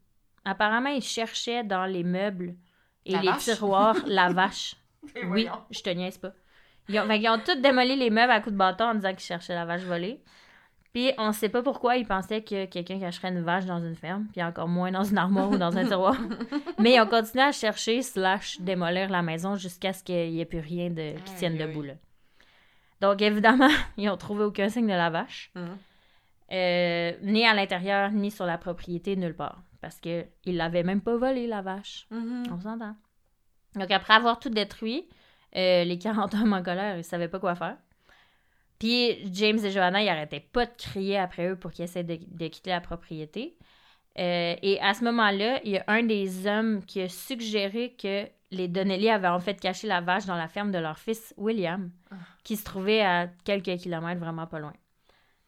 [0.44, 2.54] Apparemment, ils cherchaient dans les meubles
[3.04, 3.44] et La les vache?
[3.44, 4.74] tiroirs la vache.
[5.14, 5.60] Et Oui, voyons.
[5.70, 6.32] je te niaise pas.
[6.88, 9.10] Ils ont, fait qu'ils ont tout démoli les meubles à coups de bâton en disant
[9.10, 10.22] qu'ils cherchaient la vache volée.
[10.94, 14.26] Puis on sait pas pourquoi ils pensaient que quelqu'un cacherait une vache dans une ferme,
[14.32, 16.16] puis encore moins dans une armoire ou dans un tiroir.
[16.78, 20.44] Mais ils ont continué à chercher slash démolir la maison jusqu'à ce qu'il n'y ait
[20.46, 21.92] plus rien de, qui tienne debout là.
[23.00, 25.76] Donc évidemment, ils ont trouvé aucun signe de la vache, Mhm.
[26.52, 31.02] euh, ni à l'intérieur ni sur la propriété nulle part, parce que ils l'avaient même
[31.02, 32.06] pas volée la vache.
[32.10, 32.44] Mhm.
[32.50, 32.96] On s'entend.
[33.74, 35.06] Donc, après avoir tout détruit,
[35.54, 37.76] euh, les 40 hommes en colère, ils savaient pas quoi faire.
[38.78, 42.18] Puis, James et Joanna, ils arrêtaient pas de crier après eux pour qu'ils essaient de,
[42.26, 43.56] de quitter la propriété.
[44.18, 48.26] Euh, et à ce moment-là, il y a un des hommes qui a suggéré que
[48.50, 51.90] les Donnelly avaient en fait caché la vache dans la ferme de leur fils William,
[52.10, 52.14] Ah.
[52.44, 54.72] qui se trouvait à quelques kilomètres vraiment pas loin.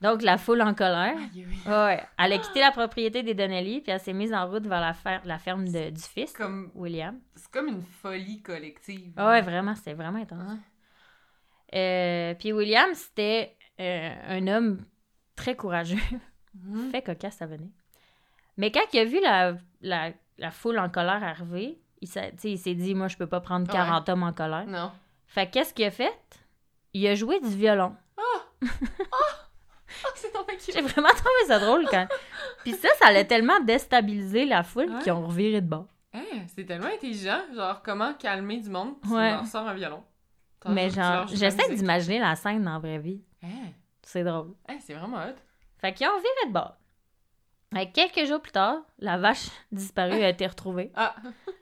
[0.01, 1.17] Donc, la foule en colère,
[1.67, 4.81] ouais, elle a quitté la propriété des Donnelly, puis elle s'est mise en route vers
[4.81, 6.71] la, fer- la ferme de- du fils, Comme...
[6.75, 7.19] William.
[7.35, 9.13] C'est comme une folie collective.
[9.17, 10.59] Ah ouais, vraiment, c'était vraiment intense.
[11.75, 14.85] Euh, puis William, c'était euh, un homme
[15.37, 15.99] très courageux.
[16.55, 16.91] Mhm.
[16.91, 17.71] fait cocasse, ça venait.
[18.57, 22.95] Mais quand il a vu la, la, la foule en colère arriver, il s'est, dit,
[22.95, 24.67] moi, je peux pas prendre 40 hommes en colère.
[24.67, 24.91] Non.
[25.27, 26.13] Fait qu'est-ce qu'il a fait?
[26.93, 27.95] Il a joué du violon.
[28.17, 28.67] Ah,
[30.15, 30.73] c'est donc cute.
[30.75, 32.07] J'ai vraiment trouvé ça drôle quand...
[32.65, 35.03] Puis ça, ça l'a tellement déstabilisé la foule Ouais.
[35.03, 35.87] qu'ils ont reviré de bord.
[36.13, 37.41] Hein, c'est tellement intelligent.
[37.55, 38.95] Genre, comment calmer du monde.
[39.03, 39.31] Tu Ouais.
[39.31, 40.03] leur sors un violon.
[40.69, 43.23] Mais genre, j'essaie d'imaginer la scène dans la vraie vie.
[43.43, 43.71] Hein,
[44.03, 44.55] C'est drôle.
[44.69, 45.35] hein, c'est vraiment hot.
[45.79, 46.77] Fait qu'ils ont viré de bord.
[47.73, 50.91] Fait que quelques jours plus tard, la vache disparue a été retrouvée.
[50.95, 51.15] Ah,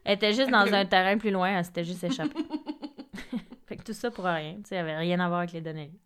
[0.04, 2.34] Elle était juste dans un terrain plus loin, elle s'était juste échappée.
[3.66, 5.98] fait que tout ça pour rien, tu sais, avait rien à voir avec les Donnelly.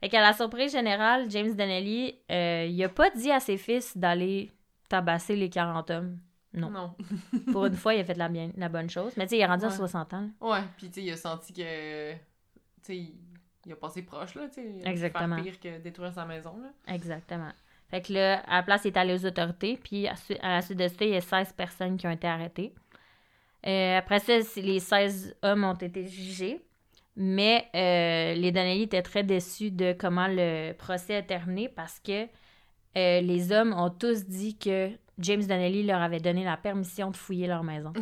[0.00, 3.96] Fait qu'à la surprise générale, James Donnelly, euh, il a pas dit à ses fils
[3.96, 4.52] d'aller
[4.90, 6.18] tabasser les 40 hommes.
[6.54, 6.70] Non.
[6.70, 6.94] non.
[7.52, 9.12] Pour une fois, il a fait la, bien, la bonne chose.
[9.16, 9.74] Mais tu sais, il est rendu à Ouais.
[9.74, 10.20] 60 ans.
[10.40, 10.48] là.
[10.48, 12.12] Ouais, puis tu sais, il a senti que.
[12.12, 12.18] Tu
[12.82, 14.74] sais, il- a passé proche, là, tu sais.
[14.84, 15.36] Exactement.
[15.36, 16.94] Faire pire que détruire sa maison, là.
[16.94, 17.50] Exactement.
[17.88, 19.78] Fait que là, à la place, il est allé aux autorités.
[19.82, 22.74] Puis à, la suite de ça, il y a 16 personnes qui ont été arrêtées.
[23.66, 26.60] Euh, après ça, les 16 hommes ont été jugés.
[27.16, 32.24] Mais euh, les Donnelly étaient très déçus de comment le procès a terminé parce que
[32.96, 37.16] euh, les hommes ont tous dit que James Donnelly leur avait donné la permission de
[37.16, 37.92] fouiller leur maison.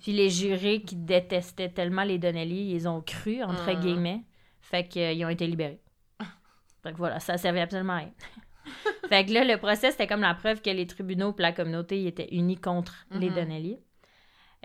[0.00, 3.80] Puis les jurés qui détestaient tellement les Donnelly, ils ont cru, entre Mhm.
[3.80, 4.20] guillemets.
[4.60, 5.80] Fait qu'ils ont été libérés.
[6.82, 8.12] Fait que voilà, ça servait absolument à rien.
[9.08, 12.00] fait que là, le procès, c'était comme la preuve que les tribunaux et la communauté
[12.00, 13.34] ils étaient unis contre les Mhm.
[13.34, 13.78] Donnelly.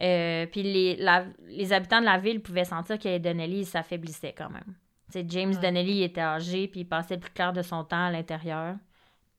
[0.01, 4.33] Euh, puis les, la- les habitants de la ville pouvaient sentir que les Donnelly s'affaiblissaient
[4.37, 4.75] quand même.
[5.11, 5.61] Tu sais, James Ouais.
[5.61, 8.75] Donnelly il était âgé, puis il passait le plus clair de son temps à l'intérieur.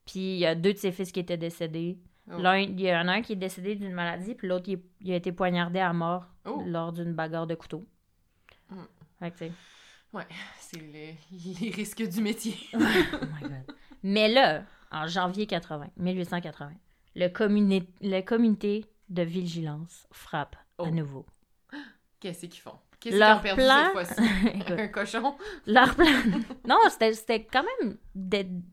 [0.05, 1.97] Puis il y a deux de ses fils qui étaient décédés.
[2.31, 2.37] Oh.
[2.37, 5.11] L'un, il y en a un qui est décédé d'une maladie, puis l'autre, il, il
[5.11, 6.61] a été poignardé à mort Oh.
[6.65, 7.85] lors d'une bagarre de couteau.
[8.69, 8.75] Mm.
[9.19, 10.27] Fait que, tu sais,
[10.59, 12.55] C'est le- les risques du métier.
[12.73, 13.75] Oh my God.
[14.03, 16.71] Mais là, en janvier 80, 1880,
[17.15, 21.25] le, communi- le comité de vigilance frappe à nouveau.
[22.19, 22.77] Qu'est-ce qu'ils font?
[22.99, 24.73] Qu'est-ce qu'ils Leur ont perdu plan- cette fois-ci?
[24.81, 25.35] Un cochon?
[25.65, 26.05] leur plan...
[26.67, 27.97] non, c'était c'était quand même...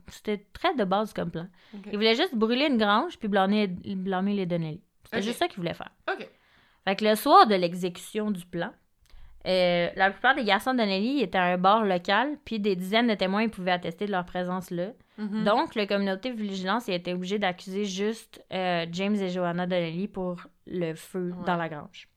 [0.09, 1.47] C'était très de base comme plan.
[1.75, 1.87] Ok.
[1.93, 4.83] Ils voulaient juste brûler une grange puis blâmer, blâmer les Donnelly.
[5.05, 5.91] C'était juste ça qu'ils voulaient faire.
[6.13, 6.29] Ok.
[6.85, 8.73] Fait que le soir de l'exécution du plan,
[9.47, 13.07] Euh, la plupart des garçons de Nelly étaient à un bar local, puis des dizaines
[13.07, 14.89] de témoins pouvaient attester de leur présence là.
[15.19, 15.45] Mhm.
[15.45, 20.09] Donc, le communauté de vigilance a été obligé d'accuser juste euh, James et Joanna Donnelly
[20.09, 20.35] pour
[20.67, 21.45] le feu Ouais.
[21.47, 22.09] dans la grange.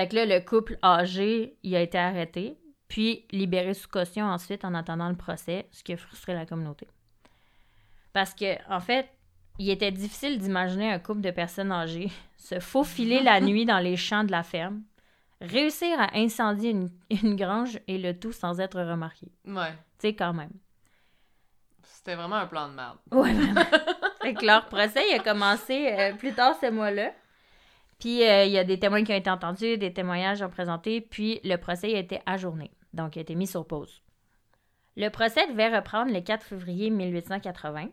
[0.00, 2.56] Fait que là, le couple âgé, il a été arrêté,
[2.88, 6.88] puis libéré sous caution ensuite en attendant le procès, ce qui a frustré la communauté.
[8.14, 9.10] Parce que, en fait,
[9.58, 13.98] il était difficile d'imaginer un couple de personnes âgées se faufiler la nuit dans les
[13.98, 14.80] champs de la ferme,
[15.42, 19.30] réussir à incendier une, une grange et le tout sans être remarqué.
[19.44, 19.72] Ouais.
[19.98, 20.54] Tu sais, quand même.
[21.82, 22.96] C'était vraiment un plan de merde.
[23.12, 23.64] Ouais, vraiment.
[24.22, 27.12] fait que leur procès, il a commencé euh, plus tard ce mois-là.
[28.00, 31.00] Puis euh, il y a des témoins qui ont été entendus, des témoignages ont présenté,
[31.00, 32.72] puis le procès a été ajourné.
[32.94, 34.02] Donc, il a été mis sur pause.
[34.96, 37.88] Le procès devait reprendre le 4 février 1880.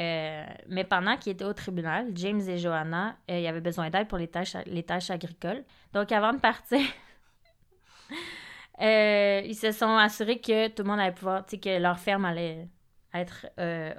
[0.00, 3.90] Euh, mais pendant qu'il était au tribunal, James et Joanna, euh, il y avaient besoin
[3.90, 5.64] d'aide pour les tâches, les tâches agricoles.
[5.92, 6.78] Donc, avant de partir,
[8.80, 12.68] euh, ils se sont assurés que tout le monde allait pouvoir, que leur ferme allait
[13.14, 13.46] être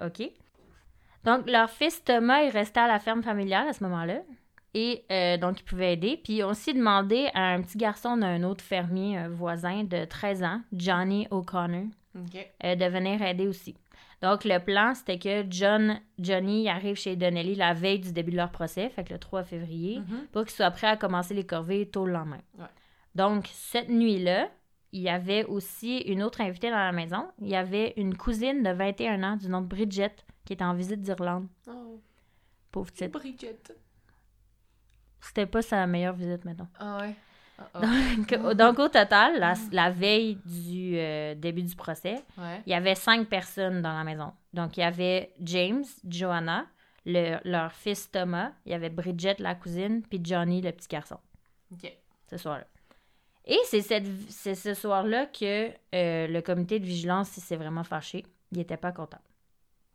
[0.06, 0.30] OK.
[1.26, 4.22] Donc, leur fils Thomas est resté à la ferme familiale à ce moment-là.
[4.74, 6.20] Et euh, donc, il pouvait aider.
[6.24, 10.06] Puis, ils ont aussi demandé à un petit garçon d'un autre fermier un voisin de
[10.06, 11.86] 13 ans, Johnny O'Connor,
[12.64, 13.76] euh, de venir aider aussi.
[14.22, 18.36] Donc, le plan, c'était que John, Johnny arrive chez Donnelly la veille du début de
[18.38, 20.28] leur procès, fait que le 3 février, Mhm.
[20.32, 22.42] pour qu'il soit prêt à commencer les corvées tôt le lendemain.
[22.58, 22.66] Ouais.
[23.16, 24.50] Donc, cette nuit-là,
[24.92, 27.28] il y avait aussi une autre invitée dans la maison.
[27.42, 30.74] Il y avait une cousine de 21 ans du nom de Bridget qui était en
[30.74, 31.48] visite d'Irlande.
[31.68, 32.02] Oh,
[32.72, 33.12] Pauvre petite.
[33.12, 33.58] Bridget.
[35.22, 36.68] C'était pas sa meilleure visite, maintenant.
[36.80, 37.16] Ah ouais.
[37.58, 37.82] Ah, ah.
[38.18, 42.62] Donc, donc, au total, la, la veille du euh, début du procès, Ouais.
[42.66, 44.32] il y avait cinq personnes dans la maison.
[44.54, 46.66] Donc, il y avait James, Joanna,
[47.06, 51.18] le- leur fils Thomas, il y avait Bridget, la cousine, puis Johnny, le petit garçon,
[51.74, 51.92] Ok.
[52.30, 52.66] ce soir-là.
[53.46, 58.26] Et c'est ce soir-là que euh, le comité de vigilance s'est vraiment fâché.
[58.52, 59.18] Il n'était pas content.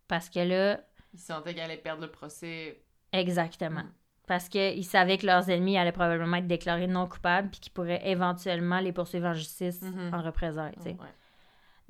[0.09, 0.81] Parce que là,
[1.13, 2.83] Ils sentaient qu'elle allait perdre le procès.
[3.13, 3.85] exactement.
[3.85, 3.93] Mm.
[4.27, 8.01] Parce qu'ils savaient que leurs ennemis allaient probablement être déclarés non coupables puis qu'ils pourraient
[8.09, 10.15] éventuellement les poursuivre en justice Mhm.
[10.15, 10.75] en représailles.
[10.87, 10.97] Ouais.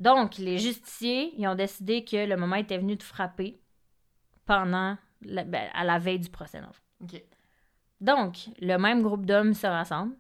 [0.01, 3.61] Donc, les justiciers, ils ont décidé que le moment était venu de frapper
[4.47, 6.61] pendant, la- ben, à la veille du procès.
[8.01, 10.17] Donc, le même groupe d'hommes se rassemble,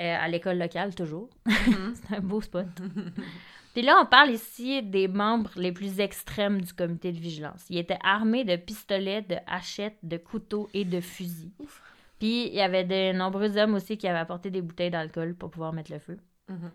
[0.00, 1.28] euh, à l'école locale toujours.
[1.46, 1.94] Mhm.
[1.94, 2.66] C'est un beau spot.
[3.76, 7.66] Puis là, on parle ici des membres les plus extrêmes du comité de vigilance.
[7.68, 11.52] Ils étaient armés de pistolets, de hachettes, de couteaux et de fusils.
[11.58, 11.82] Ouf.
[12.18, 15.50] Puis il y avait de nombreux hommes aussi qui avaient apporté des bouteilles d'alcool pour
[15.50, 16.16] pouvoir mettre le feu.
[16.48, 16.70] Mhm.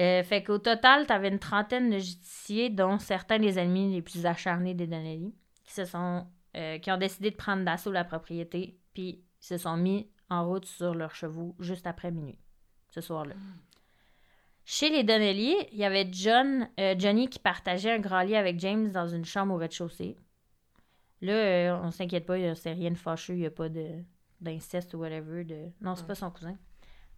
[0.00, 4.26] Euh, fait qu'au total, t'avais une trentaine de justiciers, dont certains des ennemis les plus
[4.26, 6.26] acharnés des Donnelly, qui se sont,
[6.56, 10.66] euh, qui ont décidé de prendre d'assaut la propriété, puis se sont mis en route
[10.66, 12.40] sur leurs chevaux juste après minuit,
[12.90, 13.36] ce soir-là.
[14.70, 18.60] Chez les Donnelly, il y avait John, euh, Johnny qui partageait un grand lit avec
[18.60, 20.14] James dans une chambre au rez-de-chaussée.
[21.22, 23.68] Là, euh, on s'inquiète pas, il- c'est rien de fâcheux, il n'y a pas
[24.42, 25.42] d'inceste ou whatever.
[25.44, 25.70] De...
[25.80, 26.08] Non, c'est Ouais.
[26.08, 26.54] pas son cousin.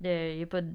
[0.00, 0.72] Il n'y a pas de...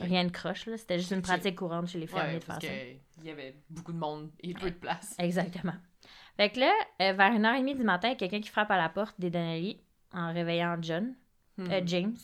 [0.00, 0.78] Rien de croche, là.
[0.78, 2.56] C'était juste une pratique courante chez les fermiers Ouais, de ça.
[2.58, 5.14] qu'il y avait beaucoup de monde et peu de place.
[5.18, 5.74] Exactement.
[6.38, 8.40] Fait que là, euh, vers une heure et demie du matin, il y a quelqu'un
[8.40, 9.82] qui frappe à la porte des Donnelly
[10.14, 11.14] en réveillant John,
[11.58, 12.16] euh, James.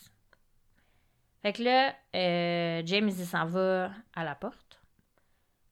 [1.42, 4.81] Fait que là, euh, James, il s'en va à la porte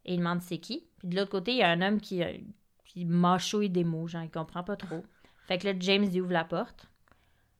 [0.04, 0.88] et il demande c'est qui.
[0.98, 2.32] Puis de l'autre côté, il y a un homme qui, euh,
[2.84, 5.04] qui mâchouille des mots, genre, il comprend pas trop.
[5.46, 6.86] Fait que là, James, il ouvre la porte.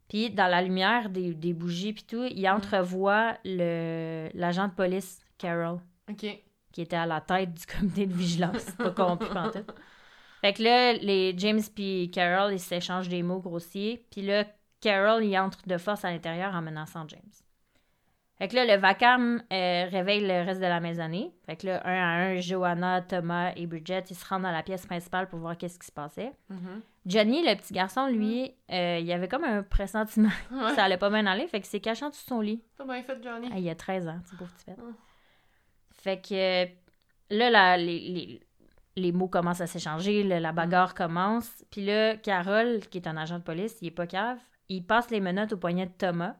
[0.08, 5.20] Puis dans la lumière des, des bougies puis tout, il entrevoit le l'agent de police,
[5.38, 5.78] Carol
[6.10, 6.26] Ok.
[6.72, 8.64] qui était à la tête du comité de vigilance.
[8.78, 9.70] Pas corrompu pantoute.
[10.40, 14.04] Fait que là, les James puis Carol, ils s'échangent des mots grossiers.
[14.10, 14.46] Puis là,
[14.80, 17.20] Carol, il entre de force à l'intérieur en menaçant James.
[18.40, 21.31] Fait que là, le vacarme euh, réveille le reste de la maisonnée.
[21.44, 24.62] Fait que là, un à un, Joanna, Thomas et Bridget, ils se rendent dans la
[24.62, 26.33] pièce principale pour voir qu'est-ce qui se passait.
[26.48, 26.81] Mhm.
[27.05, 30.70] Johnny, le petit garçon, lui, euh, il avait comme un pressentiment Ouais.
[30.70, 31.47] que ça allait pas bien aller.
[31.49, 32.62] Fait qu'il s'est caché en dessous de son lit.
[32.78, 33.49] T'as bien fait, Johnny.
[33.53, 34.76] Ah, il y a 13 ans, c'est pauvre petit pet.
[34.78, 34.95] Mm.
[35.93, 36.66] Fait que euh,
[37.30, 38.41] là, la- les, les,
[38.97, 41.62] les mots commencent à s'échanger, la bagarre commence.
[41.70, 44.38] Puis là, Carole, qui est un agent de police, il est pas cave,
[44.70, 46.36] il passe les menottes au poignet de Thomas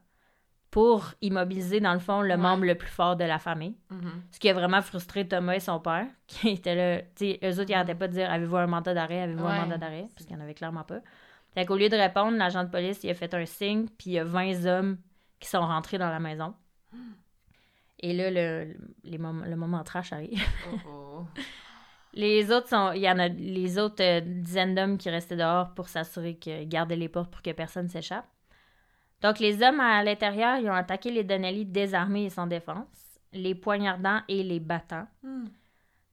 [0.70, 2.36] pour immobiliser, dans le fond, le Ouais.
[2.36, 3.74] membre le plus fort de la famille.
[3.90, 4.22] Mhm.
[4.30, 7.02] Ce qui a vraiment frustré Thomas et son père, qui étaient là.
[7.16, 9.78] Sais, eux autres, ils arrêtaient pas de dire Avez-vous un mandat d'arrêt Avez-vous un mandat
[9.78, 10.06] d'arrêt?
[10.14, 11.00] Parce qu'il n'y en avait clairement pas.
[11.54, 14.12] Fait qu'au lieu de répondre, l'agent de police, il a fait un signe, puis il
[14.12, 14.98] y a 20 hommes
[15.40, 16.54] qui sont rentrés dans la maison.
[18.02, 20.40] Et là, le, les mom- le moment trash arrive.
[20.72, 21.26] Oh, oh.
[22.12, 22.90] Les autres sont.
[22.92, 26.68] Il y en a les autres euh, dizaines d'hommes qui restaient dehors pour s'assurer qu'ils
[26.68, 28.26] gardaient les portes pour que personne s'échappe.
[29.22, 32.86] Donc, les hommes à l'intérieur, ils ont attaqué les Donnelly désarmés et sans défense,
[33.32, 35.06] les poignardant et les battant.
[35.22, 35.44] Hmm.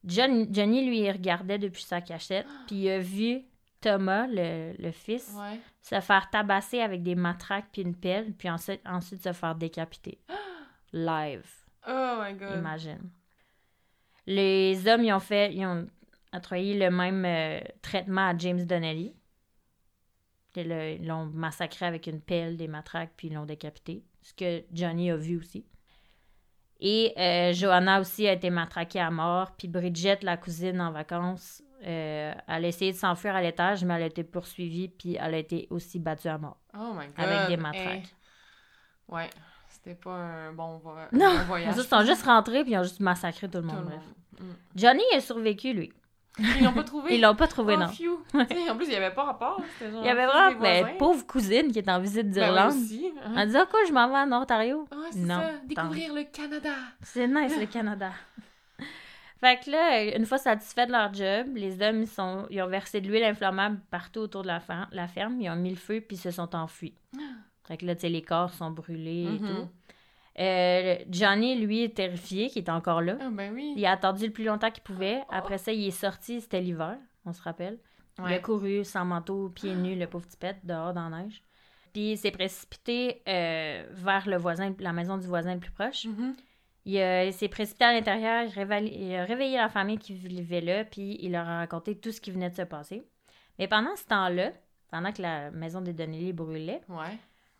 [0.03, 3.41] John- Johnny, lui, il regardait depuis sa cachette, puis il a vu
[3.81, 5.59] Thomas, le, le fils, Ouais.
[5.81, 10.19] se faire tabasser avec des matraques puis une pelle, puis ensuite, ensuite se faire décapiter.
[10.93, 11.45] Live,
[11.87, 12.57] Oh my god.
[12.57, 13.09] imagine.
[14.25, 15.87] Les hommes, ils ont fait, ils ont
[16.33, 19.13] le même euh, traitement à James Donnelly.
[20.57, 24.03] Ils le- ils l'ont massacré avec une pelle, des matraques, puis ils l'ont décapité.
[24.21, 25.65] Ce que Johnny a vu aussi.
[26.79, 29.51] Et euh, Johanna aussi a été matraquée à mort.
[29.57, 33.95] Puis Bridget, la cousine en vacances, euh, elle a essayé de s'enfuir à l'étage, mais
[33.95, 36.57] elle a été poursuivie, puis elle a été aussi battue à mort.
[36.77, 37.25] Oh my god.
[37.25, 38.15] Avec des matraques.
[39.09, 39.11] Eh.
[39.13, 39.29] Ouais.
[39.69, 41.75] C'était pas un bon, vo- un Non, bon voyage.
[41.77, 43.83] Ils sont juste rentrés, puis ils ont juste massacré tout le Tout monde.
[43.85, 44.01] le bref.
[44.39, 44.49] monde.
[44.49, 44.53] Mm.
[44.75, 45.93] Johnny a survécu, lui.
[46.39, 47.15] Ils l'ont pas trouvé?
[47.15, 47.85] Ils l'ont pas trouvé, oh, non.
[48.69, 49.61] En plus, il y avait pas rapport.
[49.81, 52.73] Genre Il y avait vraiment ben, pauvre cousine qui est en visite Ben d'Irlande.
[53.37, 54.87] elle dit Ah, quoi, je m'en vais en Ontario?
[55.11, 55.51] C'est Non, ça.
[55.65, 56.73] Découvrir le Canada.
[57.01, 58.11] C'est nice, le Canada.
[59.39, 62.67] fait que là, une fois satisfaits de leur job, les hommes ils sont, ils ont
[62.67, 65.39] versé de l'huile inflammable partout autour de la, fer- la ferme.
[65.41, 66.93] Ils ont mis le feu puis ils se sont enfuis.
[67.67, 69.47] Fait que là, tu sais, les corps sont brûlés et Mhm.
[69.47, 69.67] tout.
[70.39, 73.17] Euh, Johnny, lui, est terrifié, qui est encore là.
[73.19, 73.73] Ah, ben oui.
[73.75, 75.21] Il a attendu le plus longtemps qu'il pouvait.
[75.29, 77.79] Après ça, il est sorti, c'était l'hiver, on se rappelle.
[78.19, 81.43] Il a couru sans manteau, pieds nus, le pauvre petit pet, dehors dans la neige.
[81.93, 86.05] Puis il s'est précipité euh, vers le voisin, la maison du voisin le plus proche.
[86.05, 86.35] Mhm.
[86.85, 91.17] Il, euh, s'est précipité à l'intérieur, il, a réveillé la famille qui vivait là, puis
[91.19, 93.03] il leur a raconté tout ce qui venait de se passer.
[93.59, 94.51] Mais pendant ce temps-là,
[94.89, 97.17] pendant que la maison des Donnelly brûlait, Ouais.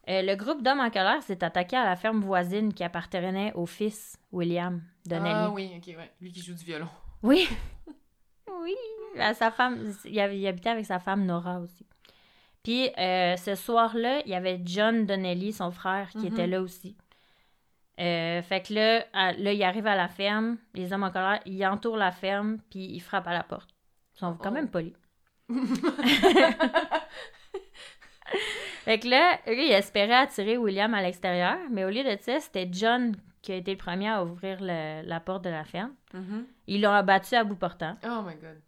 [0.09, 3.65] Euh, le groupe d'hommes en colère s'est attaqué à la ferme voisine qui appartenait au
[3.65, 5.33] fils William Donnelly.
[5.33, 6.11] Ah oui, ok, ouais.
[6.21, 6.87] Lui qui joue du violon.
[7.23, 7.47] Oui.
[8.63, 8.75] oui.
[9.19, 11.85] À sa femme, il, habitait avec sa femme Nora aussi.
[12.63, 16.25] Puis euh, ce soir-là, il y avait John Donnelly, son frère, qui Mhm.
[16.27, 16.95] était là aussi.
[17.99, 21.39] Euh, fait que là, à- là, il arrive à la ferme, les hommes en colère,
[21.45, 23.69] ils entourent la ferme, puis ils frappent à la porte.
[24.15, 24.53] Ils sont quand Oh.
[24.53, 24.93] même polis.
[28.83, 32.39] fait que là, eux, ils espéraient attirer William à l'extérieur, mais au lieu de ça,
[32.39, 35.93] c'était John qui a été le premier à ouvrir le- la porte de la ferme.
[36.13, 36.45] Mhm.
[36.67, 37.95] Ils l'ont abattu à bout portant.
[38.03, 38.59] Oh my god.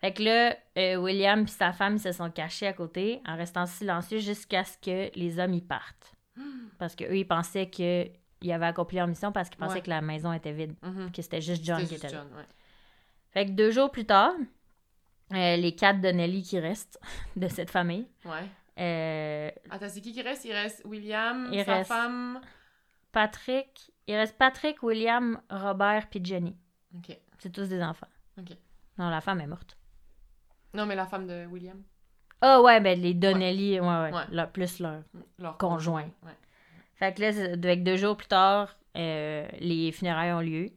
[0.00, 3.36] Fait que là, euh, William et sa femme ils se sont cachés à côté en
[3.36, 6.14] restant silencieux jusqu'à ce que les hommes y partent.
[6.78, 8.10] Parce qu'eux, ils pensaient qu'ils
[8.50, 9.82] avaient accompli leur mission parce qu'ils pensaient Ouais.
[9.82, 11.12] que la maison était vide, Mhm.
[11.12, 12.18] que c'était juste John qui était là.
[12.20, 12.46] John, ouais.
[13.32, 14.32] Fait que deux jours plus tard,
[15.34, 16.98] euh, les quatre Donnelly qui restent
[17.36, 18.48] de cette famille, Ouais.
[18.80, 20.44] Euh, Attends, c'est qui qui reste?
[20.44, 22.40] Il reste William, Il sa reste- femme.
[23.12, 26.56] Patrick, il reste Patrick, William, Robert puis Jenny.
[26.96, 27.16] Ok.
[27.38, 28.06] C'est tous des enfants.
[28.38, 28.56] Ok.
[28.98, 29.76] Non, la femme est morte.
[30.74, 31.82] Non, mais la femme de William.
[32.40, 34.22] Ah ouais, ben les Donnelly, ouais, ouais, Ouais.
[34.30, 35.02] leur- plus leur
[35.38, 36.08] Leur Conjoint.
[36.22, 36.32] Ouais.
[36.94, 40.70] Fait que là, avec deux jours plus tard, euh, les funérailles ont lieu.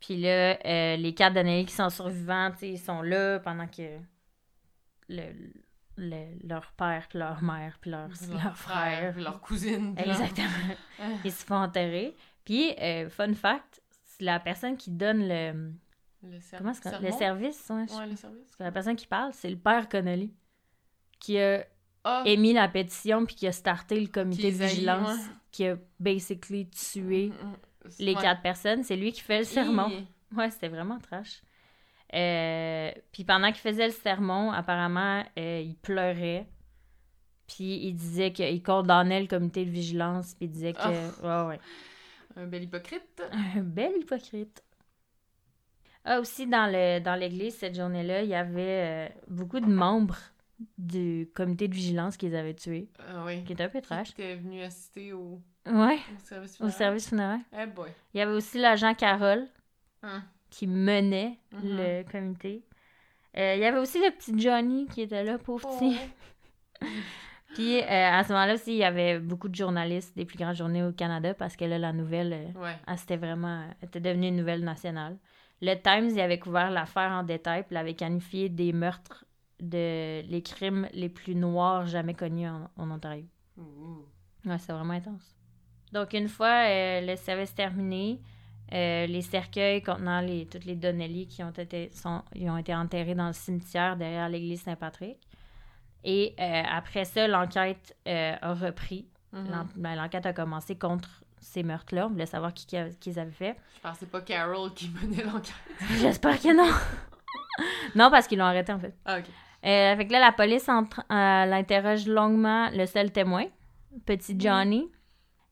[0.00, 3.98] Puis là, euh, les quatre Donnelly qui sont survivants, ils sont là pendant que
[5.08, 5.32] le-
[5.96, 9.94] le- leur père, puis leur mère, puis leur, leur frère, puis leur cousine.
[9.96, 10.48] leur- exactement,
[11.24, 12.14] ils se font enterrer.
[12.44, 15.72] Puis, euh, fun fact, c'est la personne qui donne le,
[16.22, 18.48] Le, ser- comment le service, ouais, je- Ouais, le service.
[18.58, 20.32] la personne qui parle, c'est le père Connolly,
[21.20, 21.64] qui a
[22.04, 25.22] Ah, émis la pétition, puis qui a starté le comité de les vigilance, ouais.
[25.50, 27.56] qui a basically tué mm, mm,
[28.00, 28.20] les ouais.
[28.20, 28.82] quatre personnes.
[28.84, 29.90] C'est lui qui fait le sermon.
[30.36, 31.42] Ouais, c'était vraiment trash.
[32.12, 36.46] Euh, puis pendant qu'il faisait le sermon, apparemment, euh, il pleurait.
[37.46, 40.34] Puis il disait qu'il condamnait le comité de vigilance.
[40.34, 40.78] Puis il disait que.
[40.80, 41.44] Ah.
[41.46, 41.60] Ouais, ouais.
[42.36, 43.22] Un bel hypocrite.
[43.56, 44.62] Un bel hypocrite.
[46.04, 50.18] Ah, aussi, dans le dans l'église, cette journée-là, il y avait euh, beaucoup de membres
[50.78, 53.42] du comité de vigilance qu'ils avaient tués, Ah oui.
[53.44, 54.14] qui était un peu trash.
[54.14, 56.76] Qui était venu assister au, Ouais, au service au funéraire.
[56.76, 57.40] service funéraire.
[57.58, 57.90] Eh boy.
[58.12, 59.46] Il y avait aussi l'agent Carole,
[60.02, 60.22] Hum.
[60.54, 61.60] Qui menait Mhm.
[61.62, 62.62] le comité.
[63.36, 65.96] Euh, il y avait aussi le petit Johnny qui était là, pauvre petit.
[66.80, 66.84] Oh.
[67.54, 70.54] Puis euh, à ce moment-là aussi, il y avait beaucoup de journalistes des plus grandes
[70.56, 72.76] journées au Canada parce que là, la nouvelle, euh, Ouais.
[72.86, 75.16] elle, c'était vraiment, elle était devenue une nouvelle nationale.
[75.60, 79.24] Le Times, il avait couvert l'affaire en détail puis l'avait qualifié des meurtres
[79.60, 83.24] de les crimes les plus noirs jamais connus en, en Ontario.
[83.56, 85.34] Ouais, c'est vraiment intense.
[85.92, 88.20] Donc, une fois euh, le service terminé,
[88.74, 92.74] euh, les cercueils contenant les, toutes les Donnelly qui ont été, sont, ils ont été
[92.74, 95.16] enterrés dans le cimetière derrière l'église Saint-Patrick.
[96.02, 99.06] Et euh, après ça, l'enquête euh, a repris.
[99.32, 99.66] Mhm.
[99.76, 101.08] Ben, L'enquête a commencé contre
[101.40, 102.06] ces meurtres-là.
[102.06, 103.56] On voulait savoir qui, qui, a- qui les avait fait.
[103.76, 105.54] Je pensais pas Carol qui menait l'enquête.
[106.00, 106.70] J'espère que non.
[107.94, 108.94] non, parce qu'ils l'ont arrêté, en fait.
[109.04, 109.24] Ah, ok.
[109.64, 110.68] Euh, fait que là, la police
[111.08, 113.44] l'interroge longuement le seul témoin,
[114.04, 114.90] petit Johnny.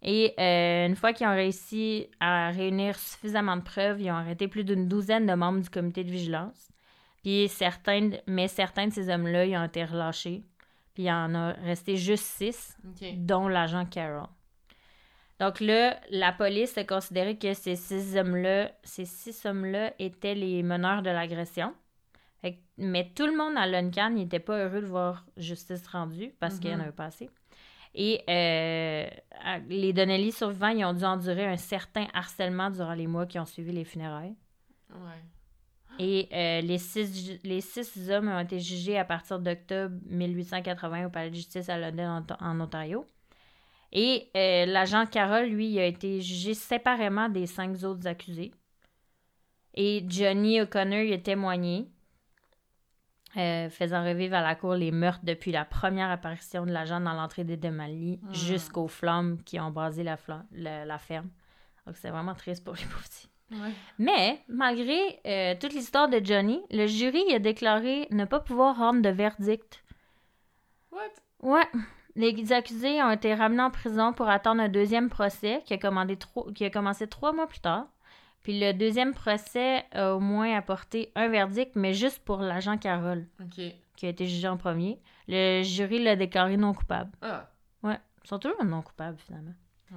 [0.03, 4.49] Et euh, une fois qu'ils ont réussi à réunir suffisamment de preuves, ils ont arrêté
[4.49, 6.73] plus d'une douzaine de membres du comité de vigilance.
[7.23, 10.43] Puis certains, mais certains de ces hommes-là, ils ont été relâchés.
[10.95, 12.77] Puis il y en a resté juste six,
[13.17, 14.27] dont l'agent Carroll.
[15.39, 20.63] Donc là, la police a considéré que ces six hommes-là, ces six hommes-là étaient les
[20.63, 21.75] meneurs de l'agression.
[22.79, 26.71] Mais tout le monde à Luncan n'était pas heureux de voir justice rendue parce qu'il
[26.71, 27.31] y en avait pas assez.
[27.95, 29.07] Et euh,
[29.69, 33.45] les Donnelly survivants, ils ont dû endurer un certain harcèlement durant les mois qui ont
[33.45, 34.35] suivi les funérailles.
[34.91, 35.99] Ouais.
[35.99, 41.11] Et euh, les, six, les six hommes ont été jugés à partir d'octobre 1880 au
[41.11, 43.05] palais de justice à London, en, en Ontario.
[43.93, 48.53] Et euh, l'agent Carroll, lui, a été jugé séparément des cinq autres accusés.
[49.75, 51.89] Et Johnny O'Connor il a témoigné,
[53.37, 57.13] euh, faisant revivre à la cour les meurtres depuis la première apparition de l'agent dans
[57.15, 58.35] l'entrée des Demali Hmm.
[58.35, 61.31] jusqu'aux flammes qui ont brasé la, fla- la, la ferme.
[61.87, 63.63] Donc c'est vraiment triste pour les pauvres.
[63.65, 63.73] Ouais.
[63.99, 69.03] Mais, malgré euh, toute l'histoire de Johnny, le jury a déclaré ne pas pouvoir rendre
[69.03, 69.85] de verdict.
[70.91, 71.01] What?
[71.43, 71.67] Ouais.
[72.15, 76.17] Les accusés ont été ramenés en prison pour attendre un deuxième procès qui a, commandé
[76.17, 77.87] tro- qui a commencé trois mois plus tard.
[78.43, 83.27] Puis le deuxième procès a au moins apporté un verdict, mais juste pour l'agent Carroll,
[83.41, 83.63] Ok.
[83.97, 84.99] qui a été jugé en premier.
[85.29, 87.11] Le jury l'a déclaré non coupable.
[87.23, 87.49] Ah.
[87.83, 89.55] Ouais, ils sont toujours non coupables finalement.
[89.91, 89.97] Hmm.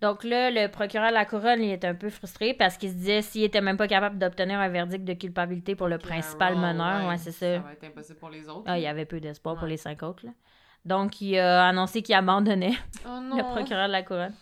[0.00, 2.94] Donc là, le procureur de la couronne, il était un peu frustré parce qu'il se
[2.94, 7.08] disait s'il était même pas capable d'obtenir un verdict de culpabilité pour le principal meneur,
[7.08, 7.56] ouais, c'est ça.
[7.56, 8.64] Ça va être impossible pour les autres.
[8.66, 10.26] Ah, il y avait peu d'espoir pour les cinq autres.
[10.26, 10.32] là.
[10.84, 12.74] Donc, il a annoncé qu'il abandonnait
[13.06, 13.36] Oh non.
[13.38, 14.34] le procureur de la couronne.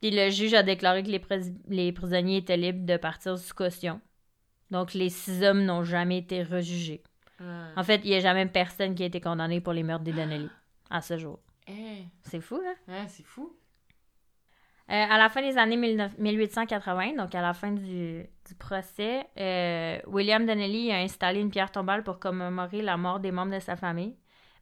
[0.00, 3.54] Puis le juge a déclaré que les, pris- les prisonniers étaient libres de partir sous
[3.54, 4.00] caution.
[4.70, 7.02] Donc, les six hommes n'ont jamais été rejugés.
[7.40, 7.46] Ouais.
[7.76, 10.12] En fait, il n'y a jamais personne qui a été condamné pour les meurtres des
[10.12, 10.48] Donnelly
[10.90, 11.38] à ce jour.
[11.66, 12.74] Eh, C'est fou, hein?
[12.86, 13.54] ouais, c'est fou.
[14.90, 19.26] Euh, à la fin des années 19 1880, donc à la fin du, du procès,
[19.38, 23.60] euh, William Donnelly a installé une pierre tombale pour commémorer la mort des membres de
[23.60, 24.16] sa famille.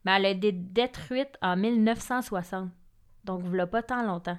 [0.04, 2.70] Mais elle a été détruite en 1960.
[3.24, 4.38] Donc, voilà pas tant longtemps.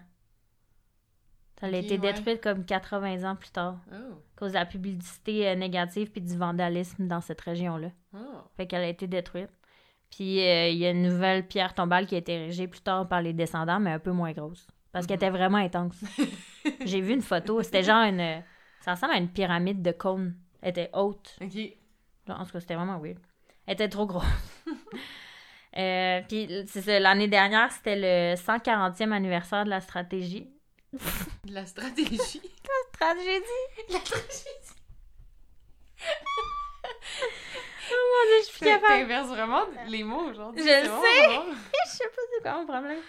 [1.61, 2.13] Elle a été ouais.
[2.13, 3.95] détruite comme 80 ans plus tard, Oh.
[3.95, 7.89] à cause de la publicité euh, négative puis du vandalisme dans cette région-là.
[8.13, 8.19] Oh.
[8.57, 9.49] Fait qu'elle a été détruite.
[10.11, 13.07] Puis euh, il y a une nouvelle pierre tombale qui a été érigée plus tard
[13.07, 14.67] par les descendants, mais un peu moins grosse.
[14.91, 15.23] Parce qu'elle Mhm.
[15.23, 16.03] était vraiment intense.
[16.85, 18.41] J'ai vu une photo, c'était genre une.
[18.81, 20.35] Ça ressemble à une pyramide de cônes.
[20.61, 21.35] Elle était haute.
[21.41, 21.57] Ok.
[22.29, 23.17] En tout cas, c'était vraiment weird.
[23.65, 24.25] Elle était trop grosse.
[25.77, 30.49] Euh, puis c'est ça, l'année dernière, c'était le 140e anniversaire de la stratégie.
[31.45, 32.41] De la stratégie.
[32.93, 33.43] Tragédie!
[33.89, 34.73] la tragédie.
[37.89, 39.01] Oh mon dieu, je suis plus capable.
[39.01, 40.61] T'inverses vraiment les mots aujourd'hui.
[40.61, 40.91] Je c'est le sais.
[41.85, 42.99] Je sais pas c'est quoi mon problème.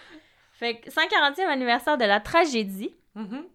[0.53, 2.95] Fait que 140e anniversaire de la tragédie.
[3.15, 3.45] Mhm.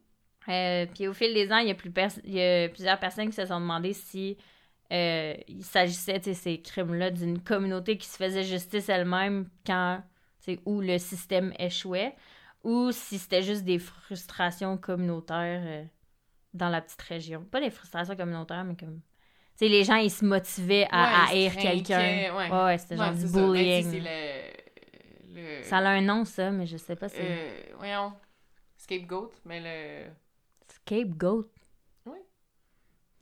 [0.49, 2.99] Euh, puis au fil des ans, il y, a plus pers- il y a plusieurs
[3.01, 4.37] personnes qui se sont demandé si
[4.93, 10.03] euh, il s'agissait de ces crimes-là d'une communauté qui se faisait justice elle-même quand
[10.41, 12.15] c'est où le système échouait
[12.65, 15.85] ou si c'était juste des frustrations communautaires euh,
[16.53, 17.45] dans la petite région.
[17.45, 19.01] Pas des frustrations communautaires, mais comme.
[19.57, 22.01] Tu sais, les gens, ils se motivaient à Ouais, haïr quelqu'un.
[22.35, 22.51] ouais.
[22.51, 23.39] Ouais, ouais, c'était genre du c'est ça.
[23.41, 23.91] Ben, bullying.
[23.91, 25.59] c'est le.
[25.59, 25.63] le...
[25.63, 27.17] Ça a un nom, ça, mais je sais pas si.
[27.21, 28.13] Euh, voyons.
[28.77, 30.11] Scapegoat, mais le.
[30.69, 31.45] Scapegoat?
[32.07, 32.19] Oui.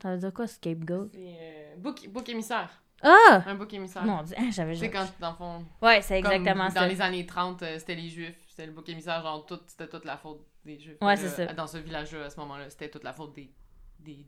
[0.03, 1.09] Ça veut dire quoi, scapegoat?
[1.13, 1.37] C'est.
[1.39, 2.71] Euh, bouc, bouc émissaire.
[3.03, 3.43] Ah!
[3.47, 4.05] Un bouc émissaire.
[4.05, 4.91] Mon dieu, j'avais sais, jamais.
[4.91, 5.65] quand, dans le fond.
[5.83, 6.89] Ouais, c'est comme exactement dans ça.
[6.89, 8.42] les années 30, euh, c'était les Juifs.
[8.55, 10.99] C'était le bouc émissaire, genre, tout, c'était toute la faute des Juifs.
[11.01, 11.47] Ouais, c'est ça.
[11.55, 13.51] Dans ce village-là, à ce moment-là, c'était toute la faute des,
[13.99, 14.27] des.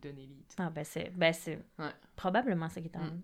[0.58, 1.90] Ah, ben c'est, ben c'est Ouais.
[2.16, 3.20] probablement ça qui est en Mm.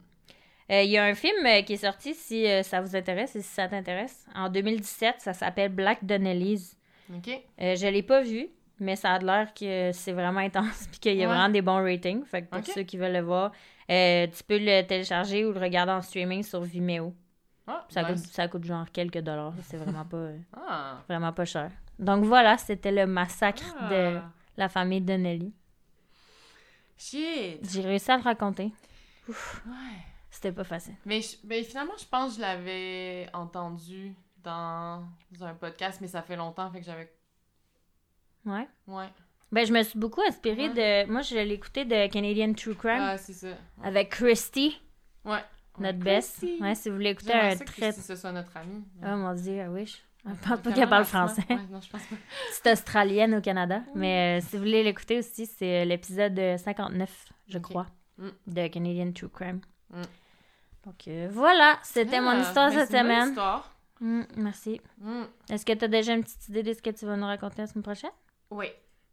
[0.73, 3.35] Euh, Il y a un film euh, qui est sorti, si euh, ça vous intéresse
[3.35, 6.77] et si ça t'intéresse, en 2017, ça s'appelle Black Donnellys.
[7.15, 7.31] Ok?
[7.59, 8.49] Je l'ai pas vu,
[8.79, 11.35] mais ça a l'air que c'est vraiment intense puis qu'il y a Ouais.
[11.35, 12.25] vraiment des bons ratings.
[12.27, 13.53] Fait que pour ceux qui veulent le voir,
[13.89, 17.15] tu peux le télécharger ou le regarder en streaming sur Vimeo.
[17.73, 19.53] Ah, Ça, coûte, ça coûte genre quelques dollars.
[19.63, 20.29] C'est vraiment pas,
[20.69, 20.99] Ah.
[21.09, 21.71] vraiment pas cher.
[21.99, 24.31] Donc voilà, c'était le massacre de Ah.
[24.57, 25.53] la famille Donnelly.
[26.97, 27.61] Shit!
[27.71, 28.73] J'ai réussi à le raconter.
[29.29, 29.35] Ouais.
[30.31, 30.95] C'était pas facile.
[31.05, 35.03] Mais, je- mais finalement, je pense que je l'avais entendu dans
[35.41, 37.13] un podcast, mais ça fait longtemps, fait que j'avais.
[38.45, 38.69] Ouais.
[38.87, 39.09] Ouais.
[39.53, 41.07] Ben, je me suis beaucoup inspirée de.
[41.11, 43.49] Moi, je l'ai écouté de Canadian True Crime Ah, c'est ça.
[43.49, 43.55] Ouais.
[43.83, 44.81] avec Christy,
[45.25, 45.43] Ouais.
[45.79, 46.45] Notre best.
[46.61, 47.65] Ouais, si vous voulez écouter un très.
[47.91, 48.85] Christy, ce soit notre amie.
[49.03, 50.03] Oh mon dieu, I wish.
[50.27, 51.43] Je pense pas qu'elle parle français.
[51.49, 52.17] Ouais, non, je pense pas.
[52.53, 53.83] C'est australienne au Canada.
[53.95, 57.65] Mais euh, si vous voulez l'écouter aussi, c'est l'épisode 59, je Ok.
[57.65, 57.87] crois,
[58.19, 58.29] Mm.
[58.49, 59.61] de Canadian True Crime.
[59.91, 60.03] Mm.
[60.85, 63.29] Donc euh, voilà, c'était mon Ah, histoire mais cette bonne semaine.
[63.31, 63.75] histoire.
[64.01, 64.81] Mm, merci.
[65.51, 67.63] Est-ce que tu as déjà une petite idée de ce que tu vas nous raconter
[67.63, 68.11] la semaine prochaine?
[68.51, 68.67] Oui.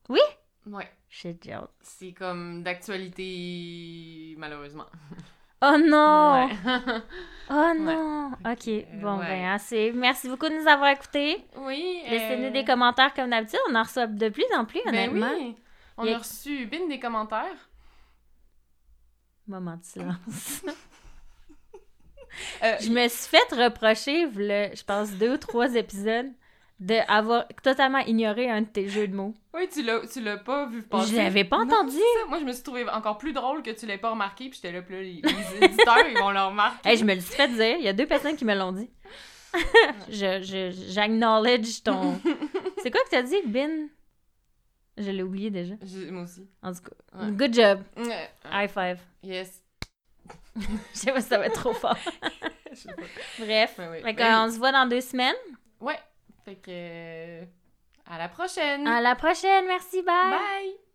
[0.10, 0.20] Oui?
[0.66, 0.90] Ouais.
[1.10, 1.50] Shit.
[1.82, 4.86] C'est comme d'actualité, malheureusement.
[5.62, 6.48] Oh non!
[6.48, 6.56] Ouais.
[7.50, 8.32] Oh non!
[8.46, 9.26] Ok, euh, bon, ouais.
[9.26, 9.94] ben, assez.
[9.96, 11.46] Merci beaucoup de nous avoir écoutés.
[11.60, 12.02] oui.
[12.10, 13.60] Laissez-nous euh, des commentaires comme d'habitude.
[13.70, 15.32] On en reçoit de plus en plus, Ben honnêtement.
[15.34, 15.56] oui.
[15.96, 17.70] On a- a reçu bin des commentaires.
[19.48, 20.62] Moment de silence.
[22.64, 26.30] Euh, je me suis fait reprocher, je pense, deux ou trois épisodes,
[26.80, 29.34] d'avoir totalement ignoré un de tes jeux de mots.
[29.54, 31.12] Oui, tu l'as, tu l'as pas vu passer.
[31.12, 31.96] Je l'avais pas Non, entendu.
[31.98, 32.26] ça.
[32.30, 34.72] Moi, je me suis trouvé encore plus drôle que tu l'aies pas remarqué, puis j'étais
[34.72, 35.22] là, là, les, les
[35.66, 36.90] éditeurs, ils vont le remarquer.
[36.90, 37.78] Hey, je me le suis fait dire.
[37.78, 38.90] Il y a deux personnes qui me l'ont dit.
[40.10, 42.20] je, je, j'acknowledge ton.
[42.84, 43.88] C'est quoi que t'as dit, Bin?
[44.98, 45.76] Je l'ai oublié déjà.
[45.84, 46.48] Je- moi aussi.
[46.62, 47.32] En tout cas, Ouais.
[47.32, 47.82] good job.
[47.98, 48.30] Ouais.
[48.52, 49.00] High five.
[49.24, 49.64] Yes.
[50.56, 51.98] Je sais pas si ça va être trop fort.
[52.72, 53.04] Je sais pas.
[53.40, 53.80] Bref.
[53.80, 55.36] Ouais, qu'on se voit dans deux semaines.
[55.80, 55.98] Ouais.
[56.48, 56.72] Fait que.
[56.72, 57.44] euh,
[58.10, 58.88] À la prochaine.
[58.88, 59.66] À la prochaine.
[59.68, 60.02] Merci.
[60.02, 60.32] Bye.
[60.32, 60.87] Bye.